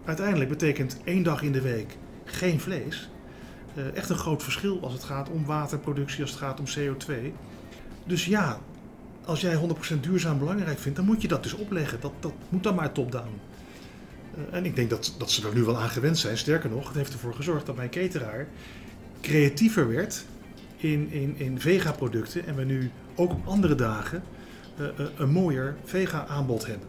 uiteindelijk 0.06 0.50
betekent 0.50 0.98
één 1.04 1.24
dag 1.24 1.42
in 1.42 1.52
de 1.52 1.62
week 1.62 1.98
geen 2.24 2.60
vlees 2.60 3.10
uh, 3.78 3.96
echt 3.96 4.10
een 4.10 4.16
groot 4.16 4.44
verschil 4.44 4.80
als 4.82 4.94
het 4.94 5.04
gaat 5.04 5.30
om 5.30 5.46
waterproductie, 5.46 6.22
als 6.22 6.32
het 6.32 6.40
gaat 6.40 6.60
om 6.60 6.66
CO2. 6.66 7.14
Dus 8.04 8.26
ja, 8.26 8.60
als 9.26 9.42
jij 9.42 9.56
100% 9.96 10.00
duurzaam 10.00 10.40
belangrijk 10.40 10.80
vindt, 10.80 10.98
dan 10.98 11.08
moet 11.08 11.22
je 11.22 11.28
dat 11.28 11.44
dus 11.44 11.54
opleggen. 11.54 12.00
Dat, 12.00 12.12
dat 12.20 12.34
moet 12.50 12.64
dan 12.64 12.76
maar 12.76 12.92
top-down. 12.92 13.40
En 14.52 14.66
ik 14.66 14.76
denk 14.76 14.90
dat, 14.90 15.16
dat 15.18 15.32
ze 15.32 15.48
er 15.48 15.56
nu 15.56 15.64
wel 15.64 15.78
aan 15.78 15.90
gewend 15.90 16.18
zijn. 16.18 16.38
Sterker 16.38 16.70
nog, 16.70 16.88
het 16.88 16.96
heeft 16.96 17.14
ervoor 17.14 17.34
gezorgd 17.34 17.66
dat 17.66 17.76
mijn 17.76 17.90
cateraar 17.90 18.48
creatiever 19.22 19.88
werd 19.88 20.26
in, 20.78 21.12
in, 21.12 21.36
in 21.38 21.60
vega-producten. 21.60 22.46
En 22.46 22.56
we 22.56 22.64
nu 22.64 22.92
ook 23.16 23.32
op 23.32 23.48
andere 23.48 23.76
dagen 23.76 24.24
uh, 24.80 24.88
een 25.18 25.30
mooier 25.30 25.76
vega-aanbod 25.84 26.66
hebben. 26.66 26.88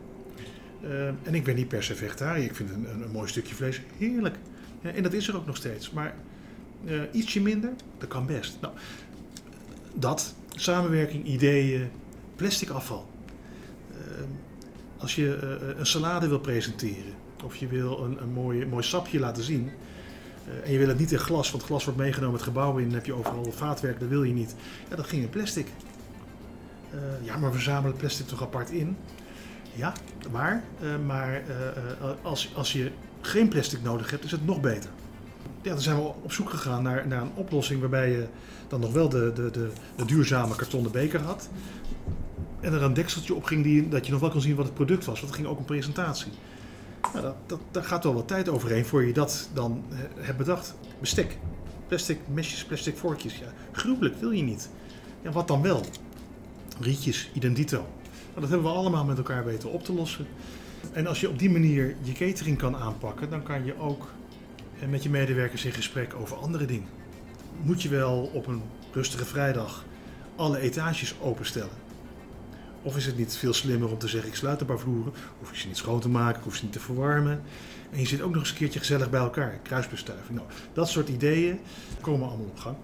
en 1.23 1.35
ik 1.35 1.45
ben 1.45 1.55
niet 1.55 1.69
per 1.69 1.83
se 1.83 1.95
vegetariër. 1.95 2.45
Ik 2.45 2.55
vind 2.55 2.71
een, 2.71 3.03
een, 3.03 3.11
mooi 3.11 3.29
stukje 3.29 3.55
vlees 3.55 3.81
heerlijk. 3.97 4.37
En 4.83 5.03
dat 5.03 5.13
is 5.13 5.29
er 5.29 5.37
ook 5.37 5.47
nog 5.47 5.57
steeds. 5.57 5.91
Maar 5.91 6.15
ietsje 7.13 7.41
minder, 7.41 7.71
dat 7.99 8.09
kan 8.09 8.27
best. 8.27 8.59
Nou, 8.61 8.75
dat, 9.95 10.35
samenwerking, 10.49 11.27
ideeën, 11.27 11.89
plastic 12.37 12.69
afval. 12.69 13.09
Als 14.97 15.15
je 15.15 15.37
een 15.79 15.87
salade 15.87 16.29
wil 16.29 16.41
presenteren 16.41 17.15
of 17.45 17.57
je 17.57 17.67
wil 17.67 18.05
een, 18.05 18.23
een 18.23 18.33
mooi, 18.33 18.67
mooi 18.67 18.83
sapje 18.83 19.19
laten 19.19 19.43
zien 19.43 19.71
en 20.65 20.73
je 20.73 20.79
wil 20.79 20.89
het 20.89 20.99
niet 20.99 21.13
in 21.13 21.19
glas, 21.19 21.51
want 21.51 21.63
glas 21.63 21.85
wordt 21.85 21.99
meegenomen 21.99 22.35
het 22.35 22.45
gebouw 22.45 22.77
in, 22.77 22.85
dan 22.85 22.95
heb 22.95 23.07
je 23.07 23.13
overal 23.13 23.53
vaatwerk, 23.53 24.01
dat 24.01 24.09
wil 24.09 24.23
je 24.23 24.33
niet. 24.33 24.55
Ja, 24.91 24.97
dat 24.97 25.07
ging 25.07 25.23
in 25.23 25.29
plastic. 25.29 25.67
ja, 27.23 27.37
maar 27.37 27.49
we 27.49 27.55
verzamelen 27.55 27.97
plastic 27.97 28.27
toch 28.27 28.43
apart 28.43 28.71
in? 28.71 28.97
Ja, 29.75 29.93
waar. 30.31 30.63
maar 31.07 31.43
als, 32.23 32.53
als 32.55 32.73
je 32.73 32.91
geen 33.21 33.49
plastic 33.49 33.83
nodig 33.83 34.11
hebt, 34.11 34.25
is 34.25 34.31
het 34.31 34.47
nog 34.47 34.61
beter 34.61 34.91
ja, 35.63 35.75
dan 35.75 35.83
zijn 35.83 35.97
we 35.97 36.03
op 36.03 36.33
zoek 36.33 36.51
gegaan 36.51 36.83
naar, 36.83 37.07
naar 37.07 37.23
een 37.23 37.33
oplossing 37.35 37.81
waarbij 37.81 38.11
je 38.11 38.27
dan 38.69 38.81
nog 38.81 38.93
wel 38.93 39.09
de, 39.09 39.33
de, 39.35 39.51
de, 39.51 39.71
de 39.97 40.05
duurzame 40.05 40.57
kartonnen 40.57 40.93
beker 40.93 41.21
had. 41.21 41.49
En 42.61 42.73
er 42.73 42.83
een 42.83 42.95
dekseltje 42.95 43.35
op 43.35 43.45
ging 43.45 43.63
die, 43.63 43.89
dat 43.89 44.07
je 44.07 44.13
nog 44.13 44.21
wel 44.21 44.31
kon 44.31 44.41
zien 44.41 44.57
wat 44.57 44.65
het 44.65 44.75
product 44.75 45.05
was. 45.05 45.21
Want 45.21 45.27
het 45.27 45.35
ging 45.35 45.47
ook 45.47 45.59
een 45.59 45.65
presentatie. 45.65 46.33
Nou, 47.13 47.25
dat, 47.25 47.35
dat, 47.47 47.61
daar 47.71 47.85
gaat 47.85 48.05
wel 48.05 48.15
wat 48.15 48.29
tijd 48.29 48.49
overheen 48.49 48.85
voor 48.85 49.05
je 49.05 49.13
dat 49.13 49.49
dan 49.53 49.85
hebt 50.19 50.39
bedacht. 50.39 50.75
Bestek. 51.01 51.37
Plastic 51.87 52.19
mesjes, 52.29 52.65
plastic 52.65 52.97
vorkjes. 52.97 53.39
Ja, 53.39 53.53
gruwelijk 53.73 54.21
wil 54.21 54.31
je 54.31 54.43
niet. 54.43 54.69
Ja, 55.23 55.31
wat 55.31 55.49
dan 55.49 55.63
wel? 55.63 55.85
Rietjes, 56.81 57.31
identito. 57.35 57.77
Nou, 58.29 58.41
dat 58.41 58.49
hebben 58.49 58.73
we 58.73 58.77
allemaal 58.77 59.05
met 59.05 59.17
elkaar 59.17 59.45
weten 59.45 59.71
op 59.71 59.85
te 59.85 59.93
lossen. 59.93 60.27
En 60.93 61.07
als 61.07 61.21
je 61.21 61.29
op 61.29 61.39
die 61.39 61.51
manier 61.51 61.97
je 62.03 62.13
catering 62.13 62.59
kan 62.59 62.77
aanpakken, 62.77 63.31
dan 63.31 63.43
kan 63.43 63.65
je 63.65 63.79
ook 63.79 64.09
en 64.81 64.91
met 64.91 65.03
je 65.03 65.11
medewerkers 65.11 65.65
in 65.65 65.73
gesprek 65.73 66.15
over 66.15 66.37
andere 66.37 66.65
dingen. 66.65 66.89
Moet 67.63 67.83
je 67.83 67.89
wel 67.89 68.31
op 68.33 68.47
een 68.47 68.63
rustige 68.93 69.25
vrijdag 69.25 69.85
alle 70.37 70.59
etages 70.59 71.15
openstellen? 71.21 71.88
Of 72.89 72.97
is 72.97 73.07
het 73.07 73.19
niet 73.19 73.37
veel 73.37 73.53
slimmer 73.53 73.91
om 73.91 73.99
te 73.99 74.09
zeggen: 74.09 74.31
ik 74.31 74.37
sluit 74.37 74.61
een 74.61 74.67
paar 74.67 74.79
vloeren, 74.79 75.13
hoef 75.39 75.51
je 75.51 75.61
ze 75.61 75.67
niet 75.67 75.77
schoon 75.77 76.01
te 76.01 76.09
maken, 76.09 76.43
hoef 76.43 76.57
ze 76.57 76.65
niet 76.65 76.73
te 76.73 76.81
verwarmen. 76.81 77.43
En 77.91 78.01
je 78.01 78.07
zit 78.07 78.21
ook 78.21 78.31
nog 78.31 78.41
eens 78.41 78.51
een 78.51 78.57
keertje 78.57 78.79
gezellig 78.79 79.11
bij 79.11 79.21
elkaar, 79.21 79.59
kruisbestuiving. 79.63 80.39
Nou, 80.39 80.49
dat 80.73 80.89
soort 80.89 81.09
ideeën 81.09 81.59
komen 82.01 82.29
allemaal 82.29 82.47
op 82.47 82.59
gang. 82.59 82.77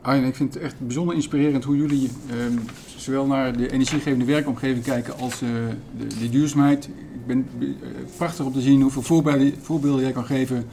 Arjen, 0.00 0.24
ik 0.24 0.36
vind 0.36 0.54
het 0.54 0.62
echt 0.62 0.74
bijzonder 0.78 1.14
inspirerend 1.14 1.64
hoe 1.64 1.76
jullie 1.76 2.10
ehm, 2.30 2.58
zowel 2.96 3.26
naar 3.26 3.56
de 3.56 3.70
energiegevende 3.70 4.24
werkomgeving 4.24 4.84
kijken 4.84 5.18
als 5.18 5.42
uh, 5.42 5.50
de, 5.98 6.06
de, 6.06 6.30
duurzaamheid. 6.30 6.84
Ik 7.14 7.26
ben 7.26 7.48
uh, 7.58 7.68
prachtig 8.16 8.44
om 8.44 8.52
te 8.52 8.60
zien 8.60 8.80
hoeveel 8.82 9.02
voorbeelden, 9.02 9.54
voorbeelden 9.60 10.02
jij 10.02 10.12
kan 10.12 10.24
geven. 10.24 10.66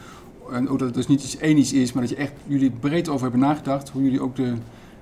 En 0.51 0.69
ook 0.69 0.79
dat 0.79 0.87
het 0.87 0.97
dus 0.97 1.07
niet 1.07 1.23
iets 1.23 1.37
enigs 1.37 1.73
is, 1.73 1.93
maar 1.93 2.01
dat 2.01 2.11
je 2.11 2.17
echt 2.17 2.33
jullie 2.47 2.71
breed 2.71 3.09
over 3.09 3.21
hebben 3.21 3.39
nagedacht. 3.39 3.89
Hoe 3.89 4.03
jullie 4.03 4.21
ook 4.21 4.35
de 4.35 4.53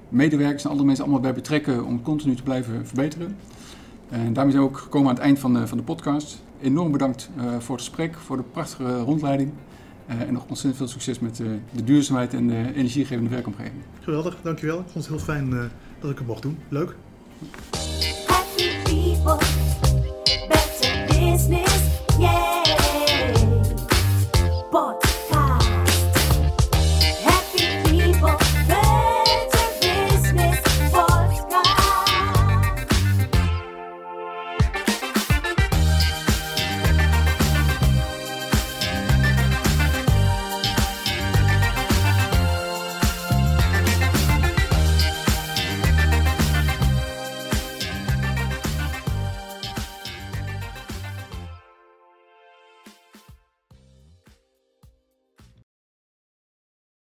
medewerkers 0.09 0.63
en 0.63 0.69
andere 0.69 0.87
mensen 0.87 1.05
allemaal 1.05 1.23
bij 1.23 1.33
betrekken 1.33 1.85
om 1.85 1.93
het 1.93 2.03
continu 2.03 2.35
te 2.35 2.43
blijven 2.43 2.87
verbeteren. 2.87 3.35
En 4.09 4.33
daarmee 4.33 4.53
zijn 4.53 4.65
we 4.65 4.69
ook 4.69 4.77
gekomen 4.77 5.09
aan 5.09 5.15
het 5.15 5.23
eind 5.23 5.39
van 5.39 5.53
de, 5.53 5.67
van 5.67 5.77
de 5.77 5.83
podcast. 5.83 6.43
Enorm 6.61 6.91
bedankt 6.91 7.29
eh, 7.37 7.43
voor 7.59 7.75
het 7.75 7.85
gesprek, 7.85 8.15
voor 8.15 8.37
de 8.37 8.43
prachtige 8.43 8.97
rondleiding. 8.97 9.51
Eh, 10.05 10.21
en 10.21 10.33
nog 10.33 10.45
ontzettend 10.47 10.77
veel 10.77 10.87
succes 10.87 11.19
met 11.19 11.39
eh, 11.39 11.47
de 11.71 11.83
duurzaamheid 11.83 12.33
en 12.33 12.47
de 12.47 12.73
energiegevende 12.75 13.29
werkomgeving. 13.29 13.81
Geweldig, 13.99 14.37
dankjewel. 14.41 14.79
Ik 14.79 14.85
vond 14.87 15.05
het 15.05 15.15
heel 15.15 15.23
fijn 15.23 15.49
dat 15.99 16.11
ik 16.11 16.17
het 16.17 16.27
mocht 16.27 16.41
doen. 16.41 16.57
Leuk. 16.69 16.95
Business. 21.07 22.46